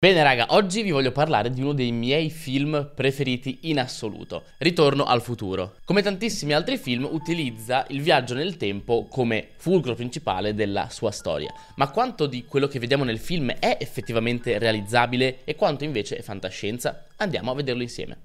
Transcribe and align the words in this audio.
Bene 0.00 0.22
raga, 0.22 0.46
oggi 0.50 0.82
vi 0.82 0.92
voglio 0.92 1.10
parlare 1.10 1.50
di 1.50 1.60
uno 1.60 1.72
dei 1.72 1.90
miei 1.90 2.30
film 2.30 2.92
preferiti 2.94 3.58
in 3.62 3.80
assoluto, 3.80 4.44
Ritorno 4.58 5.02
al 5.02 5.20
futuro. 5.20 5.74
Come 5.84 6.02
tantissimi 6.02 6.52
altri 6.52 6.76
film 6.76 7.02
utilizza 7.10 7.84
il 7.88 8.00
viaggio 8.00 8.34
nel 8.34 8.56
tempo 8.56 9.08
come 9.10 9.48
fulcro 9.56 9.96
principale 9.96 10.54
della 10.54 10.88
sua 10.88 11.10
storia, 11.10 11.52
ma 11.74 11.90
quanto 11.90 12.26
di 12.26 12.44
quello 12.44 12.68
che 12.68 12.78
vediamo 12.78 13.02
nel 13.02 13.18
film 13.18 13.50
è 13.50 13.76
effettivamente 13.80 14.56
realizzabile 14.60 15.40
e 15.42 15.56
quanto 15.56 15.82
invece 15.82 16.18
è 16.18 16.22
fantascienza? 16.22 17.06
Andiamo 17.16 17.50
a 17.50 17.56
vederlo 17.56 17.82
insieme. 17.82 18.18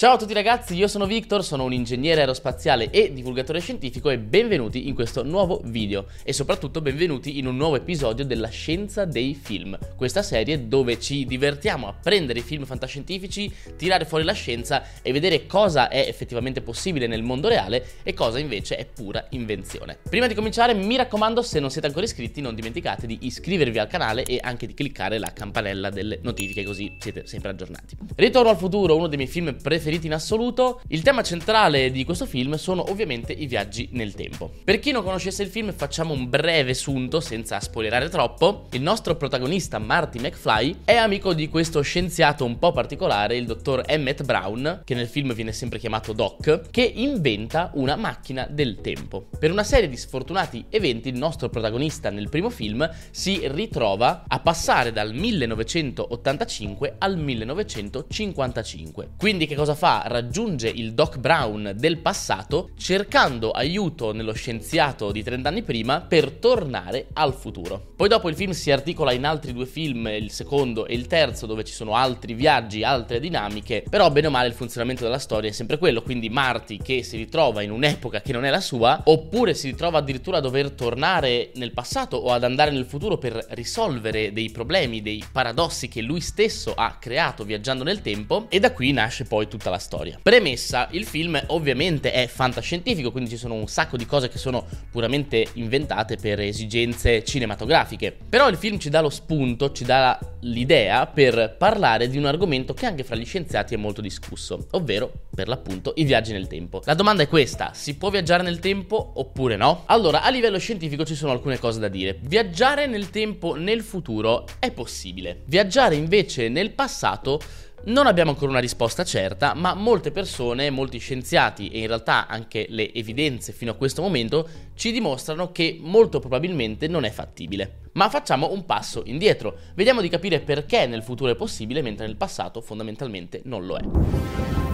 Ciao 0.00 0.12
a 0.12 0.16
tutti 0.16 0.32
ragazzi, 0.32 0.76
io 0.76 0.86
sono 0.86 1.06
Victor, 1.06 1.42
sono 1.42 1.64
un 1.64 1.72
ingegnere 1.72 2.20
aerospaziale 2.20 2.90
e 2.90 3.12
divulgatore 3.12 3.58
scientifico 3.58 4.10
e 4.10 4.18
benvenuti 4.20 4.86
in 4.86 4.94
questo 4.94 5.24
nuovo 5.24 5.60
video 5.64 6.06
e 6.22 6.32
soprattutto 6.32 6.80
benvenuti 6.80 7.38
in 7.38 7.48
un 7.48 7.56
nuovo 7.56 7.74
episodio 7.74 8.24
della 8.24 8.46
Scienza 8.46 9.04
dei 9.04 9.34
Film, 9.34 9.76
questa 9.96 10.22
serie 10.22 10.68
dove 10.68 11.00
ci 11.00 11.24
divertiamo 11.24 11.88
a 11.88 11.94
prendere 12.00 12.38
i 12.38 12.42
film 12.42 12.64
fantascientifici, 12.64 13.52
tirare 13.76 14.04
fuori 14.04 14.22
la 14.22 14.34
scienza 14.34 14.84
e 15.02 15.10
vedere 15.10 15.46
cosa 15.46 15.88
è 15.88 15.98
effettivamente 16.06 16.60
possibile 16.60 17.08
nel 17.08 17.24
mondo 17.24 17.48
reale 17.48 17.84
e 18.04 18.14
cosa 18.14 18.38
invece 18.38 18.76
è 18.76 18.86
pura 18.86 19.26
invenzione. 19.30 19.98
Prima 20.08 20.28
di 20.28 20.34
cominciare 20.34 20.74
mi 20.74 20.94
raccomando 20.94 21.42
se 21.42 21.58
non 21.58 21.72
siete 21.72 21.88
ancora 21.88 22.04
iscritti 22.04 22.40
non 22.40 22.54
dimenticate 22.54 23.08
di 23.08 23.18
iscrivervi 23.22 23.80
al 23.80 23.88
canale 23.88 24.22
e 24.22 24.38
anche 24.40 24.68
di 24.68 24.74
cliccare 24.74 25.18
la 25.18 25.32
campanella 25.32 25.90
delle 25.90 26.20
notifiche 26.22 26.62
così 26.62 26.96
siete 27.00 27.26
sempre 27.26 27.50
aggiornati. 27.50 27.96
Ritorno 28.14 28.50
al 28.50 28.56
futuro, 28.56 28.94
uno 28.94 29.08
dei 29.08 29.16
miei 29.16 29.28
film 29.28 29.56
preferiti 29.60 29.86
preferiti 29.88 30.06
in 30.06 30.12
assoluto. 30.12 30.80
Il 30.88 31.02
tema 31.02 31.22
centrale 31.22 31.90
di 31.90 32.04
questo 32.04 32.26
film 32.26 32.56
sono 32.56 32.90
ovviamente 32.90 33.32
i 33.32 33.46
viaggi 33.46 33.88
nel 33.92 34.14
tempo. 34.14 34.50
Per 34.62 34.78
chi 34.78 34.92
non 34.92 35.02
conoscesse 35.02 35.42
il 35.42 35.48
film 35.48 35.72
facciamo 35.72 36.12
un 36.12 36.28
breve 36.28 36.74
sunto 36.74 37.20
senza 37.20 37.58
spoilerare 37.58 38.10
troppo. 38.10 38.66
Il 38.72 38.82
nostro 38.82 39.16
protagonista 39.16 39.78
Marty 39.78 40.20
McFly 40.20 40.80
è 40.84 40.94
amico 40.94 41.32
di 41.32 41.48
questo 41.48 41.80
scienziato 41.80 42.44
un 42.44 42.58
po' 42.58 42.72
particolare, 42.72 43.36
il 43.36 43.46
dottor 43.46 43.82
Emmett 43.86 44.24
Brown, 44.24 44.82
che 44.84 44.94
nel 44.94 45.08
film 45.08 45.32
viene 45.32 45.52
sempre 45.52 45.78
chiamato 45.78 46.12
Doc, 46.12 46.70
che 46.70 46.82
inventa 46.82 47.70
una 47.74 47.96
macchina 47.96 48.46
del 48.48 48.80
tempo. 48.82 49.28
Per 49.38 49.50
una 49.50 49.64
serie 49.64 49.88
di 49.88 49.96
sfortunati 49.96 50.66
eventi 50.68 51.08
il 51.08 51.16
nostro 51.16 51.48
protagonista 51.48 52.10
nel 52.10 52.28
primo 52.28 52.50
film 52.50 52.86
si 53.10 53.40
ritrova 53.44 54.24
a 54.28 54.40
passare 54.40 54.92
dal 54.92 55.14
1985 55.14 56.96
al 56.98 57.16
1955. 57.16 59.12
Quindi 59.16 59.46
che 59.46 59.54
cosa 59.54 59.76
fa? 59.78 60.02
Raggiunge 60.06 60.68
il 60.68 60.92
Doc 60.92 61.18
Brown 61.18 61.72
del 61.76 61.98
passato 61.98 62.70
cercando 62.76 63.52
aiuto 63.52 64.12
nello 64.12 64.32
scienziato 64.32 65.12
di 65.12 65.22
30 65.22 65.48
anni 65.48 65.62
prima 65.62 66.00
per 66.00 66.32
tornare 66.32 67.06
al 67.12 67.32
futuro. 67.32 67.92
Poi 67.94 68.08
dopo 68.08 68.28
il 68.28 68.34
film 68.34 68.50
si 68.50 68.72
articola 68.72 69.12
in 69.12 69.24
altri 69.24 69.52
due 69.52 69.66
film, 69.66 70.08
il 70.08 70.32
secondo 70.32 70.86
e 70.86 70.94
il 70.94 71.06
terzo, 71.06 71.46
dove 71.46 71.62
ci 71.62 71.72
sono 71.72 71.94
altri 71.94 72.34
viaggi, 72.34 72.82
altre 72.82 73.20
dinamiche, 73.20 73.84
però 73.88 74.10
bene 74.10 74.26
o 74.26 74.30
male 74.30 74.48
il 74.48 74.54
funzionamento 74.54 75.04
della 75.04 75.18
storia 75.18 75.48
è 75.48 75.52
sempre 75.52 75.78
quello, 75.78 76.02
quindi 76.02 76.28
Marty 76.28 76.78
che 76.78 77.04
si 77.04 77.16
ritrova 77.16 77.62
in 77.62 77.70
un'epoca 77.70 78.20
che 78.20 78.32
non 78.32 78.44
è 78.44 78.50
la 78.50 78.60
sua, 78.60 79.02
oppure 79.04 79.54
si 79.54 79.68
ritrova 79.68 79.98
addirittura 79.98 80.38
a 80.38 80.40
dover 80.40 80.72
tornare 80.72 81.52
nel 81.54 81.72
passato 81.72 82.16
o 82.16 82.32
ad 82.32 82.42
andare 82.42 82.72
nel 82.72 82.84
futuro 82.84 83.16
per 83.16 83.46
risolvere 83.50 84.32
dei 84.32 84.50
problemi, 84.50 85.02
dei 85.02 85.24
paradossi 85.30 85.86
che 85.86 86.02
lui 86.02 86.20
stesso 86.20 86.74
ha 86.74 86.96
creato 86.98 87.44
viaggiando 87.44 87.84
nel 87.84 88.00
tempo 88.00 88.46
e 88.48 88.58
da 88.58 88.72
qui 88.72 88.92
nasce 88.92 89.24
poi 89.24 89.46
tutta 89.46 89.67
tutta 89.68 89.70
la 89.70 89.78
storia. 89.78 90.18
Premessa, 90.22 90.88
il 90.92 91.04
film 91.04 91.40
ovviamente 91.48 92.12
è 92.12 92.26
fantascientifico, 92.26 93.10
quindi 93.10 93.30
ci 93.30 93.36
sono 93.36 93.54
un 93.54 93.68
sacco 93.68 93.96
di 93.96 94.06
cose 94.06 94.28
che 94.28 94.38
sono 94.38 94.66
puramente 94.90 95.46
inventate 95.54 96.16
per 96.16 96.40
esigenze 96.40 97.22
cinematografiche. 97.24 98.16
Però 98.28 98.48
il 98.48 98.56
film 98.56 98.78
ci 98.78 98.88
dà 98.90 99.00
lo 99.00 99.10
spunto, 99.10 99.72
ci 99.72 99.84
dà 99.84 100.18
l'idea 100.40 101.06
per 101.06 101.56
parlare 101.58 102.08
di 102.08 102.16
un 102.16 102.24
argomento 102.24 102.74
che 102.74 102.86
anche 102.86 103.04
fra 103.04 103.16
gli 103.16 103.24
scienziati 103.24 103.74
è 103.74 103.76
molto 103.76 104.00
discusso, 104.00 104.66
ovvero 104.72 105.12
per 105.34 105.48
l'appunto 105.48 105.92
i 105.96 106.04
viaggi 106.04 106.32
nel 106.32 106.46
tempo. 106.46 106.80
La 106.84 106.94
domanda 106.94 107.22
è 107.22 107.28
questa, 107.28 107.72
si 107.74 107.96
può 107.96 108.10
viaggiare 108.10 108.42
nel 108.42 108.58
tempo 108.58 109.12
oppure 109.16 109.56
no? 109.56 109.84
Allora, 109.86 110.22
a 110.22 110.30
livello 110.30 110.58
scientifico 110.58 111.04
ci 111.04 111.14
sono 111.14 111.32
alcune 111.32 111.58
cose 111.58 111.78
da 111.78 111.88
dire. 111.88 112.18
Viaggiare 112.22 112.86
nel 112.86 113.10
tempo 113.10 113.54
nel 113.54 113.82
futuro 113.82 114.46
è 114.58 114.70
possibile. 114.70 115.42
Viaggiare 115.46 115.94
invece 115.94 116.48
nel 116.48 116.70
passato 116.70 117.40
non 117.84 118.06
abbiamo 118.06 118.30
ancora 118.30 118.50
una 118.50 118.60
risposta 118.60 119.04
certa, 119.04 119.54
ma 119.54 119.74
molte 119.74 120.10
persone, 120.10 120.70
molti 120.70 120.98
scienziati 120.98 121.68
e 121.68 121.80
in 121.80 121.86
realtà 121.86 122.26
anche 122.26 122.66
le 122.68 122.92
evidenze 122.92 123.52
fino 123.52 123.70
a 123.70 123.74
questo 123.74 124.02
momento 124.02 124.48
ci 124.74 124.92
dimostrano 124.92 125.52
che 125.52 125.78
molto 125.80 126.18
probabilmente 126.20 126.88
non 126.88 127.04
è 127.04 127.10
fattibile. 127.10 127.80
Ma 127.92 128.08
facciamo 128.08 128.52
un 128.52 128.64
passo 128.64 129.02
indietro, 129.06 129.56
vediamo 129.74 130.00
di 130.00 130.08
capire 130.08 130.40
perché 130.40 130.86
nel 130.86 131.02
futuro 131.02 131.30
è 131.30 131.36
possibile 131.36 131.82
mentre 131.82 132.06
nel 132.06 132.16
passato 132.16 132.60
fondamentalmente 132.60 133.40
non 133.44 133.64
lo 133.64 133.76
è. 133.76 134.67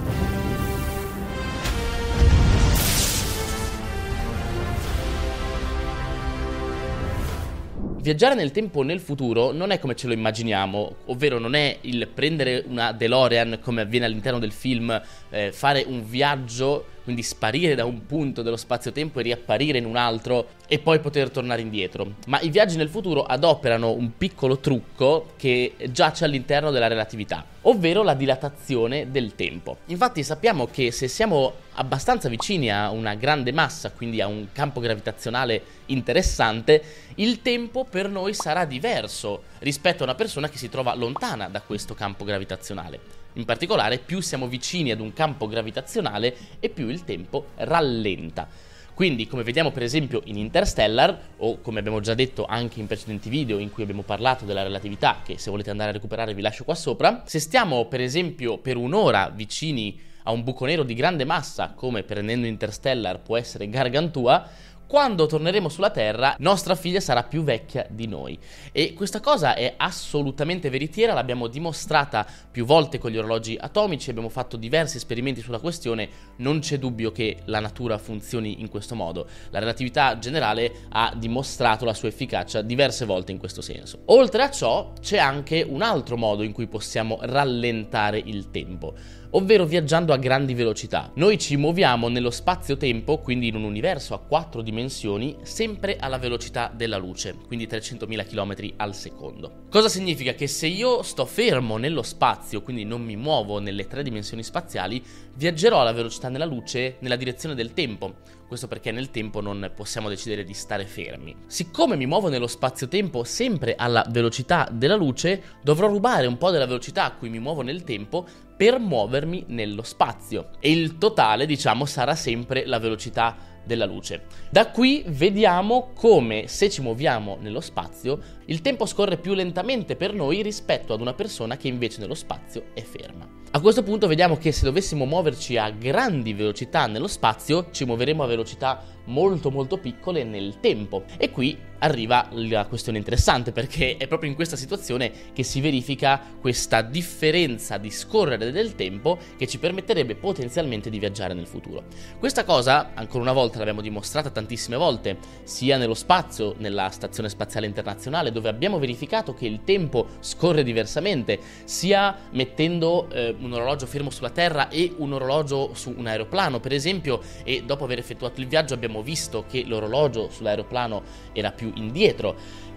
Viaggiare 8.05 8.35
nel 8.35 8.51
tempo 8.51 8.83
nel 8.83 9.01
futuro 9.01 9.51
non 9.51 9.71
è 9.71 9.79
come 9.79 9.95
ce 9.95 10.09
lo 10.09 10.13
immaginiamo, 10.13 10.97
ovvero 11.07 11.39
non 11.39 11.55
è 11.55 11.79
il 11.81 12.07
prendere 12.13 12.63
una 12.69 12.93
DeLorean 12.93 13.61
come 13.63 13.81
avviene 13.81 14.05
all'interno 14.05 14.39
del 14.39 14.53
film, 14.53 15.01
eh, 15.31 15.53
fare 15.53 15.87
un 15.89 16.07
viaggio 16.07 16.85
quindi 17.05 17.23
sparire 17.23 17.75
da 17.75 17.85
un 17.85 18.07
punto 18.07 18.43
dello 18.43 18.57
spazio-tempo 18.57 19.21
e 19.21 19.23
riapparire 19.23 19.79
in 19.79 19.85
un 19.85 19.97
altro 19.97 20.49
e 20.67 20.79
poi 20.79 20.99
poter 20.99 21.31
tornare 21.31 21.61
indietro. 21.61 22.15
Ma 22.27 22.41
i 22.41 22.49
viaggi 22.49 22.77
nel 22.77 22.89
futuro 22.89 23.23
adoperano 23.23 23.93
un 23.93 24.17
piccolo 24.17 24.59
trucco 24.59 25.33
che 25.37 25.75
giace 25.91 26.25
all'interno 26.25 26.71
della 26.71 26.89
relatività, 26.89 27.45
ovvero 27.63 28.03
la 28.03 28.15
dilatazione 28.15 29.11
del 29.11 29.35
tempo. 29.35 29.77
Infatti 29.87 30.25
sappiamo 30.25 30.67
che 30.67 30.91
se 30.91 31.07
siamo 31.07 31.53
abbastanza 31.75 32.29
vicini 32.29 32.71
a 32.71 32.91
una 32.91 33.15
grande 33.15 33.53
massa, 33.53 33.91
quindi 33.91 34.21
a 34.23 34.27
un 34.27 34.49
campo 34.53 34.81
gravitazionale 34.81 35.63
interessante, 35.87 36.83
il 37.17 37.43
tempo 37.43 37.85
per 37.85 38.09
noi 38.09 38.33
sarà 38.33 38.65
diverso 38.65 39.43
rispetto 39.59 40.03
a 40.03 40.07
una 40.07 40.15
persona 40.15 40.49
che 40.49 40.57
si 40.57 40.71
trova 40.71 40.95
lontana 40.95 41.49
da 41.49 41.61
questo 41.61 41.95
campo 41.95 42.25
gravitazionale. 42.25 43.24
In 43.35 43.45
particolare, 43.45 43.99
più 43.99 44.21
siamo 44.21 44.47
vicini 44.47 44.93
ad 44.93 45.01
un 45.01 45.13
campo 45.13 45.49
gravitazionale 45.49 46.37
e 46.61 46.69
più 46.69 46.89
il 46.89 47.05
tempo 47.05 47.47
rallenta. 47.57 48.47
Quindi, 48.95 49.27
come 49.27 49.43
vediamo 49.43 49.73
per 49.73 49.83
esempio 49.83 50.23
in 50.27 50.37
Interstellar, 50.37 51.19
o 51.39 51.61
come 51.61 51.81
abbiamo 51.81 51.99
già 51.99 52.15
detto 52.15 52.47
anche 52.47 52.79
in 52.79 52.87
precedenti 52.87 53.29
video 53.29 53.59
in 53.59 53.73
cui 53.73 53.83
abbiamo 53.83 54.03
parlato 54.03 54.45
della 54.45 54.63
relatività, 54.63 55.21
che 55.25 55.37
se 55.37 55.51
volete 55.51 55.71
andare 55.71 55.91
a 55.91 55.95
recuperare 55.95 56.33
vi 56.33 56.43
lascio 56.43 56.63
qua 56.63 56.77
sopra, 56.77 57.25
se 57.27 57.41
stiamo 57.41 57.87
per 57.87 58.01
esempio 58.01 58.59
per 58.59 58.77
un'ora 58.77 59.33
vicini 59.35 59.99
a 60.23 60.31
un 60.31 60.45
buco 60.45 60.65
nero 60.65 60.85
di 60.85 60.95
grande 60.95 61.25
massa, 61.25 61.73
come 61.75 62.05
prendendo 62.05 62.47
Interstellar 62.47 63.21
può 63.21 63.37
essere 63.37 63.69
Gargantua, 63.69 64.49
quando 64.87 65.27
torneremo 65.27 65.69
sulla 65.69 65.91
Terra, 65.91 66.37
nostra 66.39 66.75
figlia 66.75 67.01
sarà 67.01 67.23
più 67.23 67.43
vecchia 67.43 67.87
di 67.89 68.07
noi. 68.07 68.39
E 68.73 68.93
questa 68.93 69.21
cosa 69.21 69.55
è 69.55 69.75
assolutamente 69.77 70.71
veritiera, 70.71 71.15
l'abbiamo 71.15 71.47
dimostrata 71.47 72.27
più 72.51 72.65
volte 72.65 72.99
con 72.99 73.11
gli 73.11 73.17
orologi 73.17 73.57
atomici, 73.59 74.11
abbiamo 74.11 74.29
fatto 74.29 74.57
diversi 74.57 74.97
esperimenti 74.97 75.41
sulla 75.41 75.59
questione, 75.59 76.09
non 76.37 76.61
c'è 76.61 76.79
dubbio 76.79 77.13
che 77.13 77.39
la 77.47 77.61
natura 77.61 77.99
funzioni 77.99 78.61
in 78.61 78.69
questo 78.69 78.95
modo. 78.95 79.27
La 79.51 79.59
relatività 79.59 80.19
generale 80.19 80.73
ha 80.91 81.13
dimostrato 81.17 81.85
la 81.85 81.95
sua 81.95 82.09
efficacia 82.09 82.63
diverse 82.63 83.05
volte 83.05 83.33
in 83.33 83.39
questo 83.39 83.63
senso. 83.63 84.01
Oltre 84.07 84.43
a 84.43 84.51
ciò, 84.51 84.93
c'è 85.01 85.19
anche 85.19 85.65
un 85.67 85.83
altro 85.83 86.17
modo 86.17 86.43
in 86.43 86.53
cui 86.53 86.67
possiamo 86.67 87.19
rallentare 87.23 88.23
il 88.25 88.51
tempo 88.51 89.23
ovvero 89.37 89.65
viaggiando 89.65 90.13
a 90.13 90.17
grandi 90.17 90.55
velocità. 90.55 91.11
Noi 91.15 91.39
ci 91.39 91.57
muoviamo 91.57 92.09
nello 92.09 92.31
spazio-tempo, 92.31 93.19
quindi 93.19 93.49
in 93.49 93.57
un 93.57 93.65
universo 93.65 94.15
a 94.15 94.19
quattro 94.19 94.63
dimensioni, 94.63 95.37
sempre 95.43 95.97
alla 95.97 96.19
velocità 96.19 96.71
della 96.75 96.97
luce, 96.97 97.35
quindi 97.47 97.67
300.000 97.67 98.27
km 98.27 98.75
al 98.77 98.95
secondo. 98.95 99.63
Cosa 99.71 99.89
significa? 99.89 100.35
Che 100.35 100.47
se 100.47 100.67
io 100.67 101.03
sto 101.03 101.25
fermo 101.27 101.77
nello 101.79 102.03
spazio, 102.03 102.63
quindi 102.63 102.85
non 102.85 103.03
mi 103.03 103.17
muovo 103.17 103.59
nelle 103.59 103.87
tre 103.87 104.03
dimensioni 104.03 104.43
spaziali, 104.43 105.03
viaggerò 105.35 105.81
alla 105.81 105.93
velocità 105.93 106.29
della 106.29 106.45
luce 106.45 106.97
nella 107.01 107.17
direzione 107.17 107.57
del 107.57 107.73
tempo. 107.73 108.15
Questo 108.47 108.69
perché 108.69 108.93
nel 108.93 109.11
tempo 109.11 109.41
non 109.41 109.73
possiamo 109.75 110.09
decidere 110.09 110.45
di 110.45 110.55
stare 110.55 110.85
fermi. 110.87 111.35
Siccome 111.47 111.97
mi 111.97 112.07
muovo 112.07 112.29
nello 112.29 112.47
spazio-tempo 112.47 113.25
sempre 113.25 113.75
alla 113.75 114.07
velocità 114.09 114.69
della 114.71 114.95
luce, 114.95 115.43
dovrò 115.63 115.89
rubare 115.89 116.29
un 116.29 116.39
po' 116.39 116.51
della 116.51 116.67
velocità 116.67 117.05
a 117.05 117.13
cui 117.13 117.31
mi 117.31 117.41
muovo 117.41 117.63
nel 117.63 117.83
tempo 117.83 118.27
per 118.57 118.79
muovermi 118.79 119.45
nello 119.49 119.83
spazio. 119.83 120.51
E 120.61 120.71
il 120.71 120.99
totale, 120.99 121.47
diciamo, 121.47 121.85
sarà 121.85 122.15
sempre 122.15 122.67
la 122.67 122.79
velocità 122.79 123.37
della 123.65 123.87
luce. 123.87 124.25
Da 124.51 124.71
qui 124.71 125.05
vediamo 125.07 125.93
come 125.95 126.47
se 126.49 126.71
ci 126.71 126.83
muoviamo 126.83 127.39
nello 127.41 127.61
spazio 127.61 128.21
il 128.47 128.61
tempo 128.61 128.87
scorre 128.87 129.17
più 129.17 129.33
lentamente 129.35 129.97
per 129.97 130.13
noi 130.13 130.43
rispetto 130.43 130.93
ad 130.93 131.01
una 131.01 131.15
persona 131.15 131.57
che 131.57 131.69
invece 131.69 132.01
nello 132.01 132.15
spazio 132.15 132.67
è 132.75 132.83
ferma. 132.83 133.27
A 133.53 133.61
questo 133.61 133.83
punto 133.83 134.07
vediamo 134.09 134.37
che 134.37 134.53
se 134.53 134.65
dovessimo 134.65 135.05
muoverci 135.05 135.57
a 135.57 135.71
grandi 135.71 136.33
velocità 136.35 136.87
nello 136.87 137.07
spazio 137.07 137.69
ci 137.71 137.85
muoveremo 137.85 138.23
a 138.23 138.27
velocità 138.27 138.83
molto 139.05 139.51
molto 139.51 139.79
piccole 139.79 140.25
nel 140.25 140.61
tempo. 140.61 141.05
E 141.19 141.31
qui 141.31 141.57
arriva 141.85 142.29
la 142.33 142.67
questione 142.67 142.99
interessante 142.99 143.53
perché 143.53 143.97
è 143.99 144.07
proprio 144.07 144.31
in 144.31 144.37
questa 144.37 144.57
situazione 144.57 145.13
che 145.33 145.43
si 145.43 145.61
verifica 145.61 146.21
questa 146.41 146.81
differenza 146.81 147.77
di 147.77 147.91
scorrere 147.91 148.51
del 148.51 148.75
tempo 148.75 149.19
che 149.37 149.47
ci 149.47 149.59
permetterebbe 149.59 150.15
potenzialmente 150.15 150.89
di 150.89 150.99
viaggiare 150.99 151.35
nel 151.35 151.47
futuro. 151.47 151.85
Questa 152.19 152.45
cosa, 152.45 152.93
ancora 152.95 153.23
una 153.23 153.33
volta, 153.33 153.59
l'abbiamo 153.59 153.83
dimostrata 153.83 154.31
tantissime 154.31 154.77
volte, 154.77 155.19
sia 155.43 155.77
nello 155.77 155.95
spazio, 155.95 156.55
nella 156.59 156.89
Stazione 156.89 157.29
Spaziale 157.29 157.67
Internazionale, 157.67 158.33
dove 158.33 158.49
abbiamo 158.49 158.79
verificato 158.79 159.35
che 159.35 159.47
il 159.47 159.61
tempo 159.65 160.07
scorre 160.21 160.63
diversamente, 160.63 161.39
sia 161.65 162.17
mettendo 162.31 163.11
eh, 163.11 163.35
un 163.39 163.53
orologio 163.53 163.87
fermo 163.87 164.11
sulla 164.11 164.31
Terra 164.31 164.69
e 164.69 164.93
un 164.97 165.13
orologio 165.13 165.75
su 165.75 165.93
un 165.95 166.07
aeroplano, 166.07 166.61
per 166.61 166.73
esempio, 166.73 167.21
e 167.43 167.63
dopo 167.65 167.85
aver 167.85 167.99
effettuato 167.99 168.41
il 168.41 168.47
viaggio 168.47 168.75
abbiamo 168.75 168.94
visto 169.03 169.45
che 169.49 169.65
l'orologio 169.65 170.29
sull'aeroplano 170.31 171.03
era 171.33 171.53
più 171.53 171.73
indietro. 171.75 172.37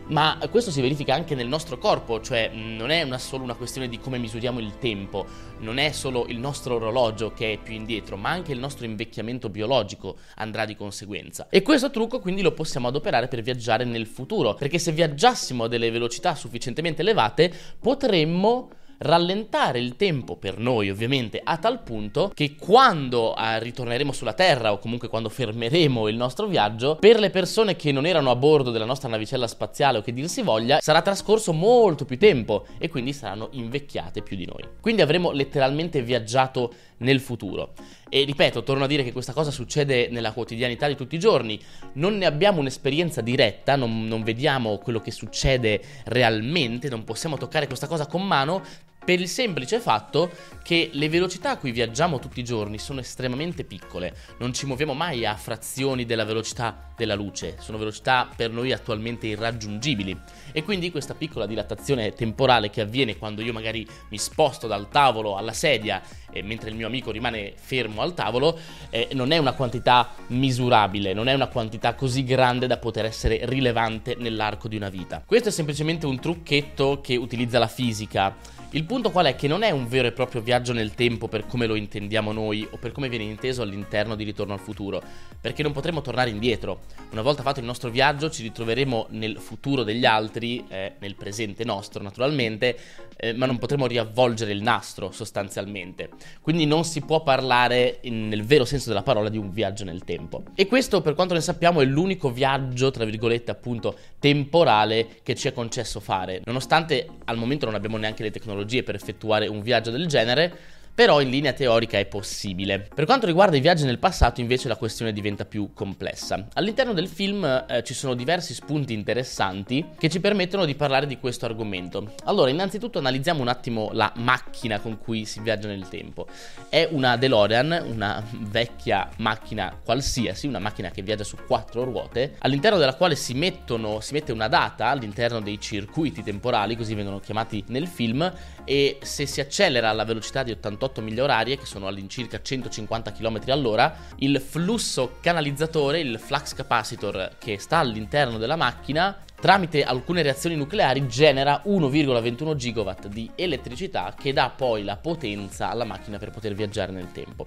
Ma 0.10 0.38
questo 0.50 0.72
si 0.72 0.80
verifica 0.80 1.14
anche 1.14 1.36
nel 1.36 1.50
nostro 1.50 1.78
corpo, 1.78 2.22
cioè 2.22 2.50
non 2.54 2.92
è 2.92 3.02
una, 3.02 3.18
solo 3.18 3.44
una 3.44 3.56
questione 3.56 3.90
di 3.90 4.00
come 4.00 4.18
misuriamo 4.18 4.60
il 4.60 4.78
tempo, 4.78 5.25
non 5.60 5.80
è 5.80 5.92
solo 5.92 6.28
il 6.28 6.40
nostro 6.40 6.75
orologio 6.75 7.34
che 7.34 7.54
è 7.54 7.58
più 7.58 7.74
indietro, 7.74 8.16
ma 8.16 8.30
anche 8.30 8.54
il 8.54 8.60
nostro 8.60 8.86
invecchiamento 8.86 9.50
biologico 9.50 10.16
andrà 10.36 10.64
di 10.64 10.78
conseguenza. 10.78 11.48
E 11.50 11.62
questo 11.62 11.90
trucco 11.90 12.22
quindi 12.22 12.42
lo 12.42 12.54
possiamo 12.54 12.88
adoperare 12.88 13.28
per 13.28 13.42
viaggiare 13.42 13.84
nel 13.84 14.08
futuro, 14.08 14.54
perché 14.54 14.80
se 14.80 14.94
viaggiassimo 14.94 15.66
a 15.66 15.68
delle 15.68 15.92
velocità 15.92 16.36
sufficientemente 16.36 17.02
elevate 17.02 17.52
potremmo 17.78 18.70
rallentare 19.00 19.80
il 19.80 19.96
tempo 19.96 20.36
per 20.36 20.58
noi 20.58 20.90
ovviamente 20.90 21.40
a 21.44 21.58
tal 21.58 21.82
punto 21.84 22.32
che 22.34 22.56
quando 22.56 23.36
eh, 23.36 23.60
ritorneremo 23.60 24.12
sulla 24.12 24.34
Terra 24.34 24.72
o 24.72 24.80
comunque 24.80 25.08
quando 25.08 25.30
fermeremo 25.30 26.08
il 26.08 26.16
nostro 26.16 26.48
viaggio, 26.48 26.96
per 26.96 27.20
le 27.20 27.30
persone 27.30 27.76
che 27.76 27.92
non 27.92 28.06
erano 28.06 28.32
a 28.32 28.36
bordo 28.36 28.72
della 28.72 28.86
nostra 28.86 29.10
navicella 29.10 29.48
spaziale 29.48 30.00
o 30.00 30.02
che 30.02 30.14
dir 30.14 30.28
si 30.28 30.42
voglia, 30.42 30.80
sarà 30.82 31.02
trascorso 31.02 31.54
molto 31.54 32.06
più 32.06 32.18
tempo 32.18 32.66
e 32.78 32.90
quindi 32.90 33.14
saranno 33.14 33.50
invecchiate 33.52 34.22
più 34.22 34.36
di 34.36 34.46
noi. 34.46 34.64
Quindi 34.82 35.02
avremo 35.02 35.32
letteralmente 35.32 36.02
viaggiato 36.02 36.74
nel 36.98 37.20
futuro. 37.20 37.74
E 38.09 38.24
ripeto, 38.24 38.63
torno 38.63 38.86
a 38.86 38.88
dire 38.88 39.04
che 39.04 39.12
questa 39.12 39.33
cosa 39.33 39.51
succede 39.51 40.07
nella 40.09 40.31
quotidianità 40.31 40.88
di 40.88 40.95
tutti 40.95 41.15
i 41.15 41.19
giorni, 41.19 41.59
non 41.94 42.18
ne 42.18 42.25
abbiamo 42.25 42.59
un'esperienza 42.59 43.21
diretta, 43.21 43.75
non, 43.75 44.07
non 44.07 44.24
vediamo 44.24 44.77
quello 44.77 45.01
che 45.01 45.12
succede 45.12 45.81
realmente, 46.06 46.89
non 46.89 47.04
possiamo 47.04 47.38
toccare 47.38 47.68
questa 47.68 47.88
cosa 47.88 48.07
con 48.07 48.25
mano, 48.25 48.63
per 49.07 49.21
il 49.21 49.30
semplice 49.30 49.80
fatto 49.80 50.30
che 50.62 50.89
le 50.92 51.07
velocità 51.07 51.51
a 51.51 51.57
cui 51.57 51.71
viaggiamo 51.71 52.19
tutti 52.19 52.42
i 52.42 52.44
giorni 52.44 52.77
sono 52.77 53.00
estremamente 53.00 53.63
piccole, 53.63 54.13
non 54.39 54.54
ci 54.54 54.65
muoviamo 54.65 54.94
mai 54.94 55.25
a 55.25 55.33
frazioni 55.38 56.04
della 56.04 56.25
velocità 56.25 56.92
della 56.94 57.15
luce, 57.15 57.56
sono 57.62 57.77
velocità 57.77 58.27
per 58.36 58.51
noi 58.51 58.74
attualmente 58.74 59.27
irraggiungibili. 59.27 60.19
E 60.51 60.62
quindi 60.63 60.92
questa 60.92 61.13
piccola 61.13 61.45
dilatazione 61.45 62.12
temporale 62.12 62.69
che 62.69 62.81
avviene 62.81 63.18
quando 63.18 63.42
io 63.42 63.54
magari 63.54 63.88
mi 64.09 64.18
sposto 64.18 64.68
dal 64.68 64.89
tavolo 64.89 65.38
alla 65.38 65.53
sedia 65.53 66.01
e 66.30 66.42
mentre 66.42 66.69
il 66.69 66.75
mio 66.75 66.88
amico 66.88 67.12
rimane 67.12 67.53
fermo 67.56 68.01
al 68.01 68.13
tavolo 68.13 68.60
eh, 68.89 69.07
non 69.13 69.31
è 69.31 69.38
una 69.38 69.53
quantità 69.53 70.15
misurabile, 70.27 71.13
non 71.13 71.30
è 71.30 71.33
una 71.33 71.48
quantità 71.48 71.95
così 71.95 72.25
grande 72.25 72.68
da 72.68 72.75
poter 72.75 73.06
essere 73.06 73.39
rilevante 73.44 74.18
nell'arco 74.19 74.68
di 74.68 74.75
una 74.75 74.89
vita. 74.89 75.24
Questo 75.25 75.48
è 75.48 75.51
semplicemente 75.53 76.06
un 76.06 76.19
trucchetto 76.19 77.00
che 77.01 77.15
utilizza 77.15 77.57
la 77.57 77.68
fisica 77.68 78.56
il 78.72 78.84
punto 78.84 79.12
qual 79.12 79.28
è? 79.28 79.36
Che 79.36 79.48
non 79.48 79.64
è 79.64 79.72
un 79.72 79.88
vero 79.88 80.10
e 80.10 80.12
proprio 80.12 80.42
viaggio 80.42 80.74
nel 80.74 80.94
tempo 80.94 81.30
per 81.30 81.46
come 81.46 81.68
lo 81.68 81.75
intendiamo 81.75 82.34
noi 82.34 82.68
o 82.69 82.78
per 82.78 82.92
come 82.92 83.08
viene 83.08 83.24
inteso 83.24 83.62
all'interno 83.62 84.14
di 84.16 84.25
Ritorno 84.25 84.52
al 84.52 84.60
futuro, 84.60 85.02
perché 85.40 85.64
non 85.64 85.72
potremo 85.72 86.02
tornare 86.02 86.30
indietro. 86.30 86.81
Una 87.12 87.22
volta 87.22 87.44
fatto 87.44 87.62
il 87.62 87.66
nostro 87.66 87.90
viaggio 87.90 88.30
ci 88.30 88.44
ritroveremo 88.44 89.08
nel 89.12 89.38
futuro 89.38 89.84
degli 89.84 90.04
altri, 90.04 90.66
eh, 90.68 90.96
nel 91.00 91.16
presente 91.16 91.64
nostro 91.64 92.04
naturalmente, 92.04 92.78
eh, 93.16 93.31
ma 93.34 93.46
non 93.46 93.58
potremo 93.58 93.88
riavvolgere 93.88 94.52
il 94.52 94.62
nastro 94.62 95.12
sostanzialmente. 95.12 96.10
Quindi 96.42 96.66
non 96.66 96.84
si 96.84 97.00
può 97.02 97.24
parlare 97.24 98.00
in, 98.02 98.28
nel 98.28 98.44
vero 98.44 98.66
senso 98.66 98.90
della 98.90 99.02
parola 99.02 99.30
di 99.30 99.38
un 99.38 99.50
viaggio 99.50 99.86
nel 99.86 100.04
tempo. 100.04 100.44
E 100.56 100.68
questo 100.68 101.02
per 101.02 101.13
quanto 101.13 101.34
ne 101.34 101.42
sappiamo 101.42 101.80
è 101.80 101.86
l'unico 101.86 102.31
viaggio, 102.31 102.92
tra 102.92 103.06
virgolette 103.06 103.50
appunto, 103.50 103.98
temporale 104.20 105.20
che 105.24 105.36
ci 105.36 105.48
è 105.48 105.54
concesso 105.54 106.02
fare, 106.02 106.42
nonostante 106.44 107.08
al 107.25 107.38
momento 107.38 107.66
non 107.66 107.75
abbiamo 107.75 107.96
neanche 107.96 108.24
le 108.24 108.31
tecnologie 108.31 108.56
tecnologie 108.57 108.83
per 108.83 108.95
effettuare 108.95 109.48
un 109.48 109.62
viaggio 109.62 109.92
del 109.92 110.07
genere, 110.07 110.75
però 110.98 111.22
in 111.22 111.30
linea 111.30 111.54
teorica 111.54 112.00
è 112.00 112.08
possibile. 112.08 112.80
Per 112.80 113.06
quanto 113.06 113.28
riguarda 113.28 113.56
i 113.56 113.60
viaggi 113.60 113.86
nel 113.86 114.00
passato 114.00 114.42
invece 114.42 114.68
la 114.68 114.78
questione 114.78 115.14
diventa 115.14 115.46
più 115.46 115.72
complessa. 115.72 116.48
All'interno 116.54 116.94
del 116.94 117.08
film 117.08 117.46
eh, 117.46 117.84
ci 117.84 117.94
sono 117.94 118.16
diversi 118.16 118.56
spunti 118.56 118.94
interessanti 118.94 119.90
che 119.96 120.10
ci 120.10 120.20
permettono 120.20 120.66
di 120.66 120.74
parlare 120.74 121.06
di 121.06 121.20
questo 121.20 121.46
argomento. 121.46 122.16
Allora, 122.24 122.50
innanzitutto 122.50 122.98
analizziamo 122.98 123.42
un 123.42 123.48
attimo 123.48 123.92
la 123.94 124.12
macchina 124.16 124.80
con 124.80 124.98
cui 124.98 125.26
si 125.26 125.40
viaggia 125.40 125.68
nel 125.68 125.88
tempo. 125.88 126.26
È 126.68 126.88
una 126.90 127.16
DeLorean, 127.16 127.84
una 127.86 128.24
vecchia 128.32 129.08
macchina 129.18 129.80
qualsiasi, 129.86 130.48
una 130.48 130.58
macchina 130.58 130.90
che 130.90 131.04
viaggia 131.04 131.24
su 131.24 131.38
quattro 131.46 131.84
ruote, 131.84 132.38
all'interno 132.40 132.80
della 132.80 132.96
quale 132.96 133.16
si, 133.16 133.36
mettono, 133.36 134.00
si 134.00 134.14
mette 134.14 134.32
una 134.32 134.48
data 134.48 134.88
all'interno 134.88 135.42
dei 135.42 135.60
circuiti 135.62 136.24
temporali, 136.24 136.76
così 136.76 136.96
vengono 136.96 137.20
chiamati 137.20 137.64
nel 137.68 137.86
film, 137.86 138.34
e 138.66 138.98
se 139.04 139.28
si 139.28 139.40
accelera 139.42 139.90
alla 139.90 140.04
velocità 140.04 140.42
di 140.42 140.50
88 140.50 140.86
48 140.88 141.01
miglia 141.01 141.24
orarie, 141.24 141.57
che 141.57 141.66
sono 141.66 141.88
all'incirca 141.88 142.42
150 142.42 143.12
km 143.12 143.42
all'ora, 143.48 143.95
il 144.18 144.42
flusso 144.42 145.18
canalizzatore, 145.22 146.00
il 146.00 146.19
flux 146.19 146.54
capacitor 146.54 147.36
che 147.38 147.60
sta 147.60 147.78
all'interno 147.78 148.38
della 148.38 148.56
macchina, 148.56 149.18
tramite 149.39 149.84
alcune 149.84 150.24
reazioni 150.24 150.56
nucleari 150.56 151.07
genera 151.07 151.62
1,21 151.66 152.56
gigawatt 152.56 153.07
di 153.07 153.30
elettricità 153.36 154.16
che 154.18 154.34
dà 154.34 154.50
poi 154.50 154.84
la 154.84 154.98
potenza 154.98 155.69
alla 155.69 155.84
macchina 155.84 156.18
per 156.18 156.31
poter 156.31 156.54
viaggiare 156.56 156.92
nel 156.92 157.12
tempo. 157.12 157.45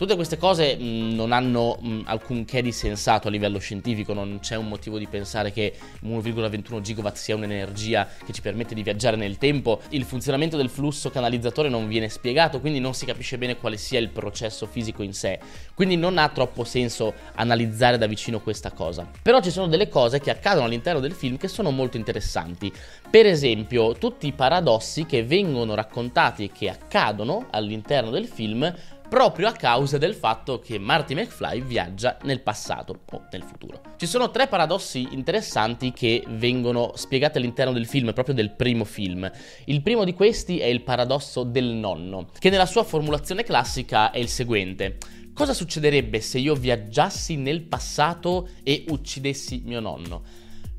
Tutte 0.00 0.14
queste 0.14 0.38
cose 0.38 0.76
mh, 0.76 1.12
non 1.12 1.30
hanno 1.30 1.76
mh, 1.78 2.00
alcunché 2.06 2.62
di 2.62 2.72
sensato 2.72 3.28
a 3.28 3.30
livello 3.30 3.58
scientifico, 3.58 4.14
non 4.14 4.38
c'è 4.40 4.56
un 4.56 4.66
motivo 4.66 4.96
di 4.96 5.06
pensare 5.06 5.52
che 5.52 5.74
1,21 6.06 6.80
gigawatt 6.80 7.16
sia 7.16 7.36
un'energia 7.36 8.08
che 8.24 8.32
ci 8.32 8.40
permette 8.40 8.74
di 8.74 8.82
viaggiare 8.82 9.16
nel 9.16 9.36
tempo. 9.36 9.82
Il 9.90 10.04
funzionamento 10.04 10.56
del 10.56 10.70
flusso 10.70 11.10
canalizzatore 11.10 11.68
non 11.68 11.86
viene 11.86 12.08
spiegato, 12.08 12.60
quindi 12.60 12.80
non 12.80 12.94
si 12.94 13.04
capisce 13.04 13.36
bene 13.36 13.58
quale 13.58 13.76
sia 13.76 13.98
il 13.98 14.08
processo 14.08 14.64
fisico 14.64 15.02
in 15.02 15.12
sé. 15.12 15.38
Quindi 15.74 15.98
non 15.98 16.16
ha 16.16 16.30
troppo 16.30 16.64
senso 16.64 17.12
analizzare 17.34 17.98
da 17.98 18.06
vicino 18.06 18.40
questa 18.40 18.70
cosa. 18.70 19.06
Però 19.20 19.42
ci 19.42 19.50
sono 19.50 19.66
delle 19.66 19.90
cose 19.90 20.18
che 20.18 20.30
accadono 20.30 20.64
all'interno 20.64 21.00
del 21.00 21.12
film 21.12 21.36
che 21.36 21.48
sono 21.48 21.70
molto 21.70 21.98
interessanti. 21.98 22.72
Per 23.10 23.26
esempio, 23.26 23.92
tutti 23.92 24.26
i 24.26 24.32
paradossi 24.32 25.04
che 25.04 25.24
vengono 25.24 25.74
raccontati 25.74 26.44
e 26.44 26.50
che 26.56 26.70
accadono 26.70 27.48
all'interno 27.50 28.08
del 28.08 28.26
film 28.26 28.74
proprio 29.10 29.48
a 29.48 29.52
causa 29.52 29.98
del 29.98 30.14
fatto 30.14 30.60
che 30.60 30.78
Marty 30.78 31.14
McFly 31.14 31.62
viaggia 31.62 32.16
nel 32.22 32.42
passato 32.42 33.00
o 33.10 33.26
nel 33.32 33.42
futuro. 33.42 33.80
Ci 33.96 34.06
sono 34.06 34.30
tre 34.30 34.46
paradossi 34.46 35.08
interessanti 35.10 35.90
che 35.92 36.22
vengono 36.28 36.92
spiegati 36.94 37.36
all'interno 37.36 37.72
del 37.72 37.86
film, 37.86 38.12
proprio 38.12 38.36
del 38.36 38.52
primo 38.52 38.84
film. 38.84 39.28
Il 39.64 39.82
primo 39.82 40.04
di 40.04 40.14
questi 40.14 40.60
è 40.60 40.66
il 40.66 40.82
paradosso 40.82 41.42
del 41.42 41.64
nonno, 41.64 42.28
che 42.38 42.50
nella 42.50 42.66
sua 42.66 42.84
formulazione 42.84 43.42
classica 43.42 44.12
è 44.12 44.18
il 44.18 44.28
seguente. 44.28 44.98
Cosa 45.34 45.54
succederebbe 45.54 46.20
se 46.20 46.38
io 46.38 46.54
viaggiassi 46.54 47.34
nel 47.34 47.62
passato 47.62 48.50
e 48.62 48.84
uccidessi 48.90 49.62
mio 49.64 49.80
nonno? 49.80 50.22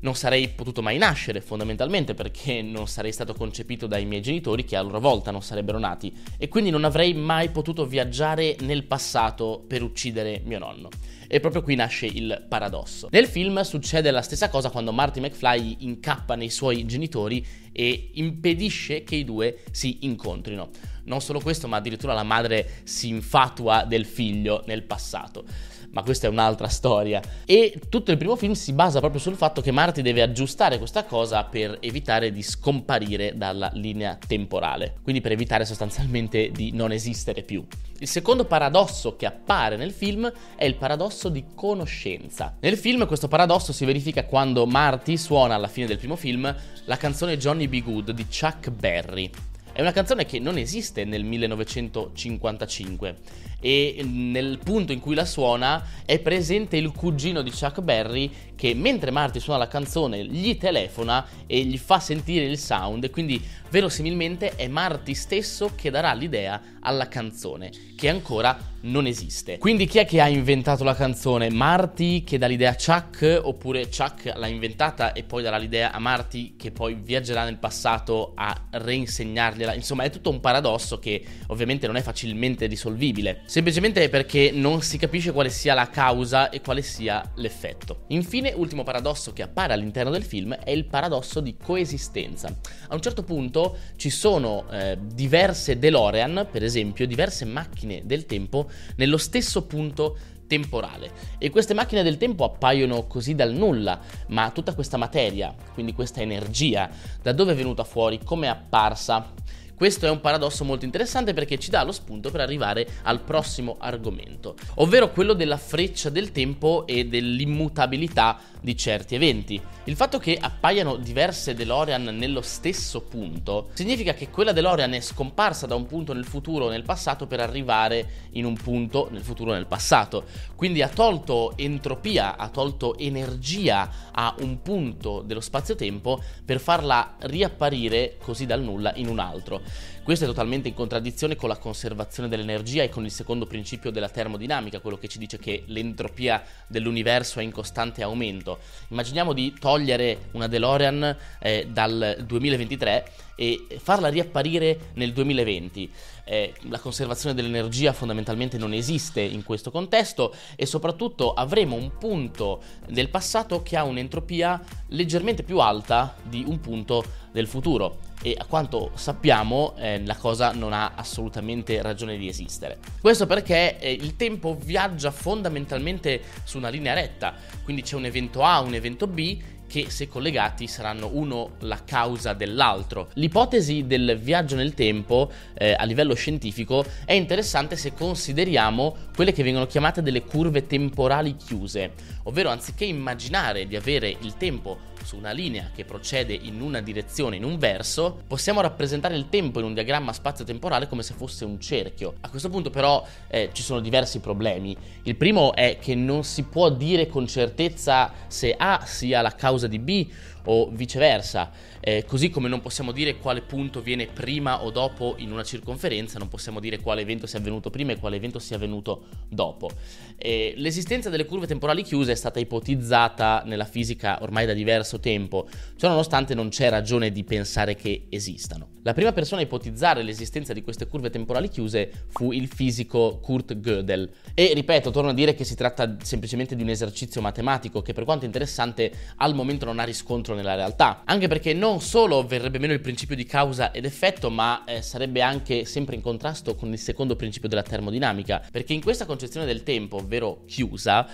Non 0.02 0.14
sarei 0.14 0.48
potuto 0.48 0.82
mai 0.82 0.98
nascere 0.98 1.40
fondamentalmente 1.40 2.14
perché 2.14 2.62
non 2.62 2.86
sarei 2.88 3.12
stato 3.12 3.34
concepito 3.34 3.86
dai 3.86 4.04
miei 4.04 4.22
genitori 4.22 4.64
che 4.64 4.76
a 4.76 4.82
loro 4.82 5.00
volta 5.00 5.30
non 5.30 5.42
sarebbero 5.42 5.78
nati 5.78 6.12
e 6.38 6.48
quindi 6.48 6.70
non 6.70 6.84
avrei 6.84 7.14
mai 7.14 7.50
potuto 7.50 7.86
viaggiare 7.86 8.56
nel 8.60 8.84
passato 8.84 9.64
per 9.66 9.82
uccidere 9.82 10.42
mio 10.44 10.58
nonno. 10.58 10.88
E 11.28 11.40
proprio 11.40 11.62
qui 11.62 11.76
nasce 11.76 12.06
il 12.06 12.44
paradosso. 12.48 13.08
Nel 13.10 13.26
film 13.26 13.62
succede 13.62 14.10
la 14.10 14.22
stessa 14.22 14.50
cosa 14.50 14.70
quando 14.70 14.92
Marty 14.92 15.20
McFly 15.20 15.76
incappa 15.80 16.34
nei 16.34 16.50
suoi 16.50 16.84
genitori 16.84 17.44
e 17.72 18.10
impedisce 18.14 19.02
che 19.02 19.16
i 19.16 19.24
due 19.24 19.60
si 19.70 19.98
incontrino. 20.02 20.68
Non 21.04 21.22
solo 21.22 21.40
questo, 21.40 21.68
ma 21.68 21.78
addirittura 21.78 22.12
la 22.12 22.22
madre 22.22 22.82
si 22.84 23.08
infatua 23.08 23.84
del 23.84 24.04
figlio 24.04 24.62
nel 24.66 24.82
passato 24.82 25.44
ma 25.92 26.02
questa 26.02 26.26
è 26.26 26.30
un'altra 26.30 26.68
storia. 26.68 27.20
E 27.44 27.80
tutto 27.88 28.10
il 28.10 28.16
primo 28.16 28.36
film 28.36 28.52
si 28.52 28.72
basa 28.72 28.98
proprio 29.00 29.20
sul 29.20 29.36
fatto 29.36 29.60
che 29.60 29.70
Marty 29.70 30.02
deve 30.02 30.22
aggiustare 30.22 30.78
questa 30.78 31.04
cosa 31.04 31.44
per 31.44 31.78
evitare 31.80 32.32
di 32.32 32.42
scomparire 32.42 33.36
dalla 33.36 33.70
linea 33.74 34.18
temporale, 34.26 34.96
quindi 35.02 35.20
per 35.20 35.32
evitare 35.32 35.64
sostanzialmente 35.64 36.50
di 36.50 36.72
non 36.72 36.92
esistere 36.92 37.42
più. 37.42 37.64
Il 37.98 38.08
secondo 38.08 38.44
paradosso 38.46 39.14
che 39.16 39.26
appare 39.26 39.76
nel 39.76 39.92
film 39.92 40.30
è 40.56 40.64
il 40.64 40.74
paradosso 40.74 41.28
di 41.28 41.44
conoscenza. 41.54 42.56
Nel 42.60 42.76
film 42.76 43.06
questo 43.06 43.28
paradosso 43.28 43.72
si 43.72 43.84
verifica 43.84 44.24
quando 44.24 44.66
Marty 44.66 45.16
suona 45.16 45.54
alla 45.54 45.68
fine 45.68 45.86
del 45.86 45.98
primo 45.98 46.16
film 46.16 46.52
la 46.86 46.96
canzone 46.96 47.36
Johnny 47.36 47.68
B. 47.68 47.80
Good 47.82 48.10
di 48.10 48.26
Chuck 48.26 48.70
Berry. 48.70 49.30
È 49.72 49.80
una 49.80 49.92
canzone 49.92 50.26
che 50.26 50.38
non 50.38 50.58
esiste 50.58 51.04
nel 51.04 51.24
1955 51.24 53.16
e 53.64 54.04
nel 54.04 54.58
punto 54.58 54.90
in 54.90 54.98
cui 54.98 55.14
la 55.14 55.24
suona 55.24 55.86
è 56.04 56.18
presente 56.18 56.76
il 56.76 56.90
cugino 56.90 57.42
di 57.42 57.50
Chuck 57.50 57.80
Berry 57.80 58.28
che 58.56 58.74
mentre 58.74 59.12
Marty 59.12 59.38
suona 59.38 59.60
la 59.60 59.68
canzone 59.68 60.24
gli 60.24 60.58
telefona 60.58 61.24
e 61.46 61.62
gli 61.62 61.78
fa 61.78 62.00
sentire 62.00 62.44
il 62.44 62.58
sound 62.58 63.08
quindi 63.10 63.40
verosimilmente 63.70 64.56
è 64.56 64.66
Marty 64.66 65.14
stesso 65.14 65.72
che 65.76 65.90
darà 65.90 66.12
l'idea 66.12 66.60
alla 66.80 67.06
canzone 67.06 67.70
che 67.96 68.08
ancora 68.08 68.58
non 68.82 69.06
esiste. 69.06 69.58
Quindi 69.58 69.86
chi 69.86 69.98
è 69.98 70.04
che 70.04 70.20
ha 70.20 70.28
inventato 70.28 70.82
la 70.84 70.94
canzone? 70.94 71.50
Marty 71.50 72.24
che 72.24 72.38
dà 72.38 72.46
l'idea 72.46 72.70
a 72.70 72.74
Chuck 72.74 73.40
oppure 73.42 73.88
Chuck 73.88 74.32
l'ha 74.34 74.46
inventata 74.46 75.12
e 75.12 75.22
poi 75.22 75.42
darà 75.42 75.56
l'idea 75.56 75.92
a 75.92 75.98
Marty 75.98 76.56
che 76.56 76.72
poi 76.72 76.94
viaggerà 76.94 77.44
nel 77.44 77.58
passato 77.58 78.32
a 78.34 78.66
reinsegnargliela? 78.70 79.74
Insomma 79.74 80.02
è 80.02 80.10
tutto 80.10 80.30
un 80.30 80.40
paradosso 80.40 80.98
che 80.98 81.24
ovviamente 81.48 81.86
non 81.86 81.96
è 81.96 82.02
facilmente 82.02 82.66
risolvibile, 82.66 83.42
semplicemente 83.52 84.08
perché 84.08 84.50
non 84.50 84.80
si 84.80 84.96
capisce 84.96 85.30
quale 85.30 85.50
sia 85.50 85.74
la 85.74 85.90
causa 85.90 86.48
e 86.48 86.62
quale 86.62 86.80
sia 86.80 87.22
l'effetto. 87.34 88.04
Infine 88.06 88.54
ultimo 88.56 88.82
paradosso 88.82 89.34
che 89.34 89.42
appare 89.42 89.74
all'interno 89.74 90.10
del 90.10 90.22
film 90.22 90.54
è 90.54 90.70
il 90.70 90.86
paradosso 90.86 91.40
di 91.40 91.54
coesistenza. 91.62 92.48
A 92.88 92.94
un 92.94 93.02
certo 93.02 93.24
punto 93.24 93.76
ci 93.96 94.08
sono 94.08 94.64
eh, 94.70 94.96
diverse 95.02 95.78
DeLorean, 95.78 96.48
per 96.50 96.62
esempio, 96.62 97.06
diverse 97.06 97.44
macchine 97.44 98.00
del 98.06 98.24
tempo 98.24 98.70
nello 98.96 99.18
stesso 99.18 99.66
punto 99.66 100.16
temporale 100.46 101.10
e 101.36 101.50
queste 101.50 101.74
macchine 101.74 102.02
del 102.02 102.16
tempo 102.16 102.44
appaiono 102.44 103.06
così 103.06 103.34
dal 103.34 103.52
nulla, 103.52 104.00
ma 104.28 104.50
tutta 104.50 104.74
questa 104.74 104.96
materia, 104.96 105.54
quindi 105.74 105.92
questa 105.92 106.22
energia, 106.22 106.88
da 107.20 107.32
dove 107.32 107.52
è 107.52 107.54
venuta 107.54 107.84
fuori, 107.84 108.18
come 108.24 108.46
è 108.46 108.50
apparsa? 108.50 109.34
Questo 109.82 110.06
è 110.06 110.10
un 110.10 110.20
paradosso 110.20 110.62
molto 110.62 110.84
interessante 110.84 111.34
perché 111.34 111.58
ci 111.58 111.68
dà 111.68 111.82
lo 111.82 111.90
spunto 111.90 112.30
per 112.30 112.40
arrivare 112.40 112.86
al 113.02 113.18
prossimo 113.18 113.78
argomento, 113.80 114.54
ovvero 114.76 115.10
quello 115.10 115.32
della 115.32 115.56
freccia 115.56 116.08
del 116.08 116.30
tempo 116.30 116.86
e 116.86 117.06
dell'immutabilità 117.06 118.38
di 118.62 118.76
certi 118.76 119.16
eventi. 119.16 119.60
Il 119.84 119.96
fatto 119.96 120.18
che 120.18 120.38
appaiano 120.40 120.96
diverse 120.96 121.54
DeLorean 121.54 122.04
nello 122.04 122.40
stesso 122.40 123.00
punto 123.00 123.70
significa 123.74 124.14
che 124.14 124.30
quella 124.30 124.52
DeLorean 124.52 124.94
è 124.94 125.00
scomparsa 125.00 125.66
da 125.66 125.74
un 125.74 125.86
punto 125.86 126.12
nel 126.12 126.24
futuro 126.24 126.66
o 126.66 126.70
nel 126.70 126.84
passato 126.84 127.26
per 127.26 127.40
arrivare 127.40 128.28
in 128.32 128.44
un 128.44 128.54
punto 128.54 129.08
nel 129.10 129.22
futuro 129.22 129.50
o 129.50 129.54
nel 129.54 129.66
passato. 129.66 130.24
Quindi 130.54 130.80
ha 130.80 130.88
tolto 130.88 131.54
entropia, 131.56 132.36
ha 132.36 132.48
tolto 132.48 132.96
energia 132.96 134.10
a 134.12 134.34
un 134.38 134.62
punto 134.62 135.22
dello 135.22 135.40
spazio-tempo 135.40 136.22
per 136.44 136.60
farla 136.60 137.16
riapparire 137.18 138.16
così 138.22 138.46
dal 138.46 138.62
nulla 138.62 138.92
in 138.94 139.08
un 139.08 139.18
altro. 139.18 139.60
Questo 140.02 140.24
è 140.24 140.26
totalmente 140.26 140.66
in 140.66 140.74
contraddizione 140.74 141.36
con 141.36 141.48
la 141.48 141.58
conservazione 141.58 142.28
dell'energia 142.28 142.82
e 142.82 142.88
con 142.88 143.04
il 143.04 143.12
secondo 143.12 143.46
principio 143.46 143.92
della 143.92 144.08
termodinamica, 144.08 144.80
quello 144.80 144.98
che 144.98 145.06
ci 145.06 145.16
dice 145.16 145.38
che 145.38 145.62
l'entropia 145.66 146.42
dell'universo 146.66 147.38
è 147.38 147.44
in 147.44 147.52
costante 147.52 148.02
aumento. 148.02 148.58
Immaginiamo 148.88 149.32
di 149.32 149.54
togliere 149.56 150.30
una 150.32 150.48
DeLorean 150.48 151.16
eh, 151.38 151.68
dal 151.70 152.16
2023 152.26 153.10
e 153.34 153.66
farla 153.80 154.08
riapparire 154.08 154.90
nel 154.94 155.12
2020. 155.12 155.90
Eh, 156.24 156.54
la 156.68 156.78
conservazione 156.78 157.34
dell'energia 157.34 157.92
fondamentalmente 157.92 158.58
non 158.58 158.72
esiste 158.72 159.20
in 159.20 159.42
questo 159.42 159.70
contesto 159.70 160.34
e 160.56 160.66
soprattutto 160.66 161.34
avremo 161.34 161.76
un 161.76 161.96
punto 161.98 162.62
del 162.88 163.08
passato 163.08 163.62
che 163.62 163.76
ha 163.76 163.84
un'entropia 163.84 164.60
leggermente 164.88 165.42
più 165.42 165.58
alta 165.58 166.14
di 166.22 166.44
un 166.46 166.60
punto 166.60 167.04
del 167.32 167.46
futuro 167.46 168.10
e 168.22 168.36
a 168.38 168.44
quanto 168.44 168.92
sappiamo 168.94 169.74
eh, 169.76 170.00
la 170.04 170.16
cosa 170.16 170.52
non 170.52 170.72
ha 170.72 170.92
assolutamente 170.94 171.82
ragione 171.82 172.16
di 172.16 172.28
esistere. 172.28 172.78
Questo 173.00 173.26
perché 173.26 173.78
eh, 173.80 173.90
il 173.90 174.14
tempo 174.14 174.56
viaggia 174.62 175.10
fondamentalmente 175.10 176.22
su 176.44 176.58
una 176.58 176.68
linea 176.68 176.94
retta, 176.94 177.34
quindi 177.64 177.82
c'è 177.82 177.96
un 177.96 178.04
evento 178.04 178.44
A, 178.44 178.60
un 178.60 178.74
evento 178.74 179.08
B 179.08 179.42
che 179.72 179.88
se 179.88 180.06
collegati 180.06 180.66
saranno 180.66 181.08
uno 181.14 181.52
la 181.60 181.80
causa 181.82 182.34
dell'altro. 182.34 183.08
L'ipotesi 183.14 183.86
del 183.86 184.18
viaggio 184.20 184.54
nel 184.54 184.74
tempo 184.74 185.32
eh, 185.54 185.74
a 185.74 185.84
livello 185.84 186.12
scientifico 186.12 186.84
è 187.06 187.14
interessante 187.14 187.76
se 187.76 187.94
consideriamo 187.94 188.94
quelle 189.16 189.32
che 189.32 189.42
vengono 189.42 189.66
chiamate 189.66 190.02
delle 190.02 190.24
curve 190.24 190.66
temporali 190.66 191.36
chiuse, 191.36 191.92
ovvero 192.24 192.50
anziché 192.50 192.84
immaginare 192.84 193.66
di 193.66 193.74
avere 193.74 194.14
il 194.20 194.36
tempo 194.36 194.90
su 195.04 195.16
una 195.16 195.32
linea 195.32 195.70
che 195.74 195.84
procede 195.84 196.32
in 196.32 196.60
una 196.60 196.80
direzione, 196.80 197.36
in 197.36 197.44
un 197.44 197.58
verso, 197.58 198.22
possiamo 198.26 198.60
rappresentare 198.60 199.16
il 199.16 199.28
tempo 199.28 199.58
in 199.58 199.66
un 199.66 199.74
diagramma 199.74 200.12
spazio-temporale 200.12 200.88
come 200.88 201.02
se 201.02 201.14
fosse 201.14 201.44
un 201.44 201.60
cerchio. 201.60 202.14
A 202.20 202.28
questo 202.28 202.48
punto 202.48 202.70
però 202.70 203.06
eh, 203.28 203.50
ci 203.52 203.62
sono 203.62 203.80
diversi 203.80 204.20
problemi. 204.20 204.76
Il 205.02 205.16
primo 205.16 205.54
è 205.54 205.78
che 205.80 205.94
non 205.94 206.24
si 206.24 206.44
può 206.44 206.70
dire 206.70 207.08
con 207.08 207.26
certezza 207.26 208.12
se 208.26 208.54
A 208.56 208.82
sia 208.84 209.20
la 209.20 209.34
causa 209.34 209.66
di 209.66 209.78
B 209.78 210.08
o 210.44 210.70
viceversa. 210.70 211.50
Eh, 211.80 212.04
così 212.06 212.30
come 212.30 212.48
non 212.48 212.60
possiamo 212.60 212.92
dire 212.92 213.16
quale 213.16 213.42
punto 213.42 213.80
viene 213.80 214.06
prima 214.06 214.62
o 214.62 214.70
dopo 214.70 215.14
in 215.18 215.32
una 215.32 215.42
circonferenza, 215.42 216.18
non 216.18 216.28
possiamo 216.28 216.60
dire 216.60 216.78
quale 216.78 217.00
evento 217.00 217.26
sia 217.26 217.38
avvenuto 217.38 217.70
prima 217.70 217.92
e 217.92 217.98
quale 217.98 218.16
evento 218.16 218.38
sia 218.38 218.56
avvenuto 218.56 219.06
dopo. 219.28 219.70
Eh, 220.16 220.54
l'esistenza 220.56 221.10
delle 221.10 221.24
curve 221.24 221.46
temporali 221.46 221.82
chiuse 221.82 222.12
è 222.12 222.16
stata 222.16 222.38
ipotizzata 222.38 223.42
nella 223.46 223.64
fisica 223.64 224.18
ormai 224.22 224.46
da 224.46 224.52
diverso 224.52 225.00
tempo, 225.00 225.48
ciò 225.76 225.88
nonostante 225.88 226.34
non 226.34 226.48
c'è 226.48 226.68
ragione 226.70 227.10
di 227.10 227.24
pensare 227.24 227.74
che 227.74 228.06
esistano. 228.08 228.68
La 228.84 228.94
prima 228.94 229.12
persona 229.12 229.40
a 229.40 229.44
ipotizzare 229.44 230.02
l'esistenza 230.02 230.52
di 230.52 230.62
queste 230.62 230.88
curve 230.88 231.08
temporali 231.08 231.48
chiuse 231.48 232.06
fu 232.08 232.32
il 232.32 232.48
fisico 232.48 233.20
Kurt 233.20 233.54
Gödel. 233.60 234.10
E 234.34 234.52
ripeto, 234.54 234.90
torno 234.90 235.10
a 235.10 235.14
dire 235.14 235.34
che 235.34 235.44
si 235.44 235.54
tratta 235.54 235.96
semplicemente 236.02 236.56
di 236.56 236.62
un 236.62 236.68
esercizio 236.68 237.20
matematico 237.20 237.80
che 237.80 237.92
per 237.92 238.04
quanto 238.04 238.24
interessante 238.24 238.92
al 239.16 239.34
momento 239.34 239.64
non 239.64 239.78
ha 239.78 239.84
riscontro 239.84 240.31
nella 240.34 240.54
realtà, 240.54 241.02
anche 241.04 241.28
perché 241.28 241.52
non 241.52 241.70
non 241.72 241.80
solo 241.80 242.22
verrebbe 242.26 242.58
meno 242.58 242.74
il 242.74 242.80
principio 242.80 243.16
di 243.16 243.24
causa 243.24 243.72
ed 243.72 243.86
effetto, 243.86 244.28
ma 244.28 244.64
eh, 244.64 244.82
sarebbe 244.82 245.22
anche 245.22 245.64
sempre 245.64 245.94
in 245.94 246.02
contrasto 246.02 246.54
con 246.54 246.70
il 246.70 246.78
secondo 246.78 247.16
principio 247.16 247.48
della 247.48 247.62
termodinamica, 247.62 248.42
perché 248.50 248.74
in 248.74 248.82
questa 248.82 249.06
concezione 249.06 249.46
del 249.46 249.62
tempo, 249.62 249.96
ovvero 249.96 250.42
chiusa, 250.46 251.08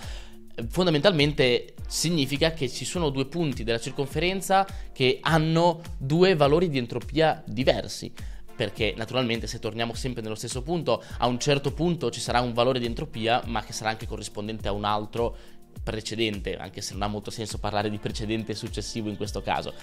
eh, 0.53 0.65
fondamentalmente 0.67 1.75
significa 1.87 2.51
che 2.51 2.67
ci 2.67 2.83
sono 2.83 3.09
due 3.09 3.27
punti 3.27 3.63
della 3.63 3.79
circonferenza 3.79 4.67
che 4.91 5.19
hanno 5.21 5.79
due 5.97 6.35
valori 6.35 6.67
di 6.67 6.77
entropia 6.77 7.41
diversi. 7.45 8.11
Perché 8.53 8.93
naturalmente 8.97 9.47
se 9.47 9.59
torniamo 9.59 9.93
sempre 9.93 10.21
nello 10.21 10.35
stesso 10.35 10.61
punto, 10.61 11.01
a 11.19 11.27
un 11.27 11.39
certo 11.39 11.71
punto 11.71 12.11
ci 12.11 12.19
sarà 12.19 12.41
un 12.41 12.51
valore 12.51 12.79
di 12.79 12.85
entropia, 12.85 13.41
ma 13.45 13.63
che 13.63 13.71
sarà 13.71 13.91
anche 13.91 14.05
corrispondente 14.05 14.67
a 14.67 14.73
un 14.73 14.83
altro 14.83 15.37
precedente, 15.83 16.57
anche 16.57 16.81
se 16.81 16.93
non 16.93 17.03
ha 17.03 17.07
molto 17.07 17.31
senso 17.31 17.57
parlare 17.57 17.89
di 17.89 17.97
precedente 17.97 18.51
e 18.51 18.55
successivo 18.55 19.09
in 19.09 19.17
questo 19.17 19.41
caso, 19.41 19.73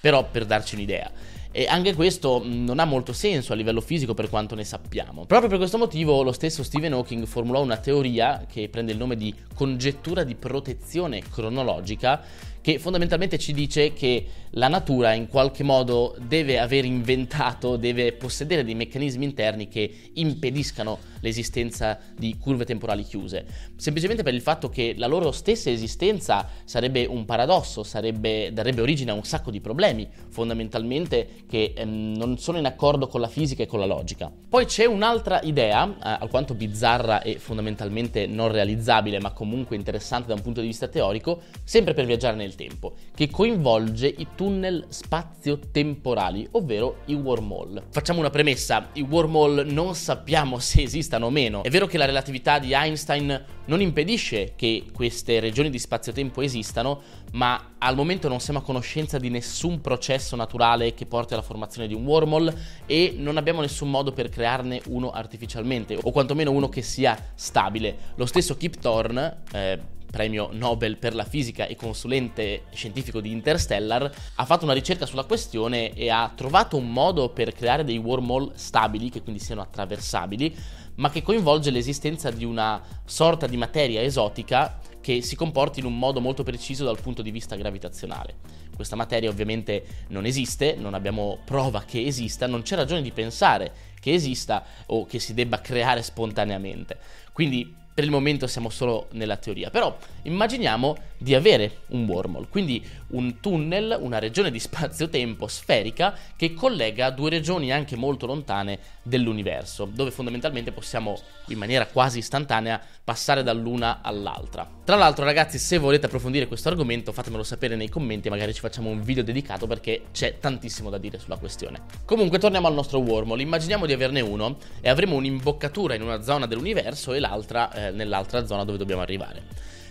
però 0.00 0.28
per 0.28 0.44
darci 0.44 0.74
un'idea. 0.74 1.10
E 1.58 1.64
anche 1.66 1.94
questo 1.94 2.42
non 2.44 2.78
ha 2.80 2.84
molto 2.84 3.14
senso 3.14 3.54
a 3.54 3.56
livello 3.56 3.80
fisico 3.80 4.12
per 4.12 4.28
quanto 4.28 4.54
ne 4.54 4.62
sappiamo. 4.62 5.24
Proprio 5.24 5.48
per 5.48 5.56
questo 5.56 5.78
motivo 5.78 6.22
lo 6.22 6.32
stesso 6.32 6.62
Stephen 6.62 6.92
Hawking 6.92 7.24
formulò 7.24 7.62
una 7.62 7.78
teoria 7.78 8.44
che 8.46 8.68
prende 8.68 8.92
il 8.92 8.98
nome 8.98 9.16
di 9.16 9.34
congettura 9.54 10.22
di 10.22 10.34
protezione 10.34 11.22
cronologica 11.22 12.22
che 12.66 12.80
fondamentalmente 12.80 13.38
ci 13.38 13.52
dice 13.52 13.92
che 13.92 14.26
la 14.50 14.66
natura 14.66 15.12
in 15.12 15.28
qualche 15.28 15.62
modo 15.62 16.16
deve 16.18 16.58
aver 16.58 16.84
inventato, 16.84 17.76
deve 17.76 18.12
possedere 18.12 18.64
dei 18.64 18.74
meccanismi 18.74 19.24
interni 19.24 19.68
che 19.68 20.10
impediscano 20.14 20.98
l'esistenza 21.20 21.96
di 22.16 22.36
curve 22.40 22.64
temporali 22.64 23.04
chiuse, 23.04 23.46
semplicemente 23.76 24.24
per 24.24 24.34
il 24.34 24.40
fatto 24.40 24.68
che 24.68 24.94
la 24.96 25.06
loro 25.06 25.30
stessa 25.30 25.70
esistenza 25.70 26.48
sarebbe 26.64 27.04
un 27.04 27.24
paradosso, 27.24 27.84
sarebbe, 27.84 28.52
darebbe 28.52 28.80
origine 28.80 29.12
a 29.12 29.14
un 29.14 29.22
sacco 29.22 29.52
di 29.52 29.60
problemi, 29.60 30.08
fondamentalmente 30.28 31.44
che 31.48 31.72
ehm, 31.76 32.14
non 32.16 32.38
sono 32.38 32.58
in 32.58 32.66
accordo 32.66 33.06
con 33.06 33.20
la 33.20 33.28
fisica 33.28 33.62
e 33.62 33.66
con 33.66 33.78
la 33.78 33.86
logica. 33.86 34.30
Poi 34.48 34.64
c'è 34.66 34.84
un'altra 34.84 35.40
idea, 35.42 35.86
eh, 35.86 36.18
alquanto 36.20 36.54
bizzarra 36.54 37.22
e 37.22 37.38
fondamentalmente 37.38 38.26
non 38.26 38.50
realizzabile, 38.50 39.20
ma 39.20 39.32
comunque 39.32 39.76
interessante 39.76 40.28
da 40.28 40.34
un 40.34 40.42
punto 40.42 40.60
di 40.60 40.66
vista 40.66 40.88
teorico, 40.88 41.40
sempre 41.64 41.94
per 41.94 42.04
viaggiare 42.04 42.36
nel 42.36 42.54
tempo, 42.54 42.94
che 43.14 43.30
coinvolge 43.30 44.06
i 44.06 44.28
tunnel 44.34 44.86
spazio-temporali, 44.88 46.48
ovvero 46.52 46.98
i 47.06 47.14
wormhole. 47.14 47.84
Facciamo 47.90 48.20
una 48.20 48.30
premessa, 48.30 48.88
i 48.94 49.02
wormhole 49.02 49.64
non 49.64 49.94
sappiamo 49.94 50.58
se 50.58 50.82
esistano 50.82 51.26
o 51.26 51.30
meno. 51.30 51.62
È 51.62 51.70
vero 51.70 51.86
che 51.86 51.98
la 51.98 52.06
relatività 52.06 52.58
di 52.58 52.72
Einstein 52.72 53.44
non 53.66 53.80
impedisce 53.80 54.54
che 54.56 54.86
queste 54.92 55.40
regioni 55.40 55.70
di 55.70 55.78
spazio-tempo 55.78 56.40
esistano, 56.40 57.00
ma 57.32 57.74
al 57.78 57.94
momento 57.94 58.28
non 58.28 58.40
siamo 58.40 58.60
a 58.60 58.62
conoscenza 58.62 59.18
di 59.18 59.28
nessun 59.28 59.80
processo 59.80 60.36
naturale 60.36 60.94
che 60.94 61.06
porti 61.06 61.34
alla 61.34 61.42
formazione 61.42 61.86
di 61.86 61.94
un 61.94 62.04
wormhole 62.04 62.54
e 62.86 63.14
non 63.16 63.36
abbiamo 63.36 63.60
nessun 63.60 63.90
modo 63.90 64.12
per 64.12 64.28
crearne 64.28 64.80
uno 64.86 65.10
artificialmente, 65.10 65.98
o 66.00 66.10
quantomeno 66.10 66.50
uno 66.50 66.68
che 66.68 66.82
sia 66.82 67.30
stabile. 67.34 67.96
Lo 68.16 68.26
stesso 68.26 68.56
Kip 68.56 68.78
Thorne, 68.78 69.42
eh, 69.52 69.94
premio 70.10 70.48
Nobel 70.52 70.96
per 70.96 71.14
la 71.14 71.24
fisica 71.24 71.66
e 71.66 71.76
consulente 71.76 72.62
scientifico 72.72 73.20
di 73.20 73.30
Interstellar, 73.30 74.10
ha 74.36 74.44
fatto 74.44 74.64
una 74.64 74.72
ricerca 74.72 75.04
sulla 75.04 75.24
questione 75.24 75.92
e 75.92 76.08
ha 76.08 76.32
trovato 76.34 76.76
un 76.76 76.90
modo 76.90 77.28
per 77.28 77.52
creare 77.52 77.84
dei 77.84 77.98
wormhole 77.98 78.52
stabili, 78.54 79.10
che 79.10 79.22
quindi 79.22 79.42
siano 79.42 79.60
attraversabili, 79.60 80.56
ma 80.96 81.10
che 81.10 81.22
coinvolge 81.22 81.70
l'esistenza 81.70 82.30
di 82.30 82.44
una 82.44 82.80
sorta 83.04 83.46
di 83.46 83.56
materia 83.56 84.02
esotica 84.02 84.78
che 85.00 85.22
si 85.22 85.36
comporti 85.36 85.80
in 85.80 85.86
un 85.86 85.98
modo 85.98 86.20
molto 86.20 86.42
preciso 86.42 86.84
dal 86.84 87.00
punto 87.00 87.22
di 87.22 87.30
vista 87.30 87.56
gravitazionale. 87.56 88.36
Questa 88.74 88.96
materia 88.96 89.30
ovviamente 89.30 89.84
non 90.08 90.26
esiste, 90.26 90.74
non 90.74 90.94
abbiamo 90.94 91.38
prova 91.44 91.84
che 91.84 92.04
esista, 92.04 92.46
non 92.46 92.62
c'è 92.62 92.76
ragione 92.76 93.02
di 93.02 93.12
pensare 93.12 93.72
che 94.00 94.12
esista 94.12 94.64
o 94.86 95.06
che 95.06 95.18
si 95.18 95.32
debba 95.32 95.60
creare 95.60 96.02
spontaneamente. 96.02 96.98
Quindi 97.32 97.74
per 97.96 98.04
il 98.04 98.10
momento 98.10 98.46
siamo 98.46 98.68
solo 98.68 99.06
nella 99.12 99.38
teoria, 99.38 99.70
però 99.70 99.96
immaginiamo 100.24 100.96
di 101.16 101.34
avere 101.34 101.78
un 101.88 102.04
wormhole, 102.04 102.46
quindi 102.50 102.84
un 103.08 103.40
tunnel, 103.40 103.96
una 103.98 104.18
regione 104.18 104.50
di 104.50 104.60
spazio-tempo 104.60 105.46
sferica 105.46 106.14
che 106.36 106.52
collega 106.52 107.08
due 107.08 107.30
regioni 107.30 107.72
anche 107.72 107.96
molto 107.96 108.26
lontane 108.26 108.78
dell'universo, 109.02 109.88
dove 109.90 110.10
fondamentalmente 110.10 110.72
possiamo 110.72 111.18
in 111.46 111.56
maniera 111.56 111.86
quasi 111.86 112.18
istantanea 112.18 112.78
passare 113.02 113.42
dall'una 113.42 114.00
all'altra. 114.02 114.68
Tra 114.84 114.96
l'altro 114.96 115.24
ragazzi, 115.24 115.58
se 115.58 115.78
volete 115.78 116.04
approfondire 116.04 116.48
questo 116.48 116.68
argomento 116.68 117.12
fatemelo 117.12 117.44
sapere 117.44 117.76
nei 117.76 117.88
commenti, 117.88 118.28
magari 118.28 118.52
ci 118.52 118.60
facciamo 118.60 118.90
un 118.90 119.00
video 119.00 119.22
dedicato 119.22 119.66
perché 119.66 120.06
c'è 120.12 120.38
tantissimo 120.38 120.90
da 120.90 120.98
dire 120.98 121.18
sulla 121.18 121.38
questione. 121.38 121.80
Comunque 122.04 122.38
torniamo 122.38 122.66
al 122.66 122.74
nostro 122.74 122.98
wormhole, 122.98 123.40
immaginiamo 123.40 123.86
di 123.86 123.94
averne 123.94 124.20
uno 124.20 124.58
e 124.82 124.90
avremo 124.90 125.14
un'imboccatura 125.14 125.94
in 125.94 126.02
una 126.02 126.20
zona 126.20 126.46
dell'universo 126.46 127.14
e 127.14 127.20
l'altra 127.20 127.72
eh, 127.72 127.85
nell'altra 127.90 128.46
zona 128.46 128.64
dove 128.64 128.78
dobbiamo 128.78 129.02
arrivare. 129.02 129.42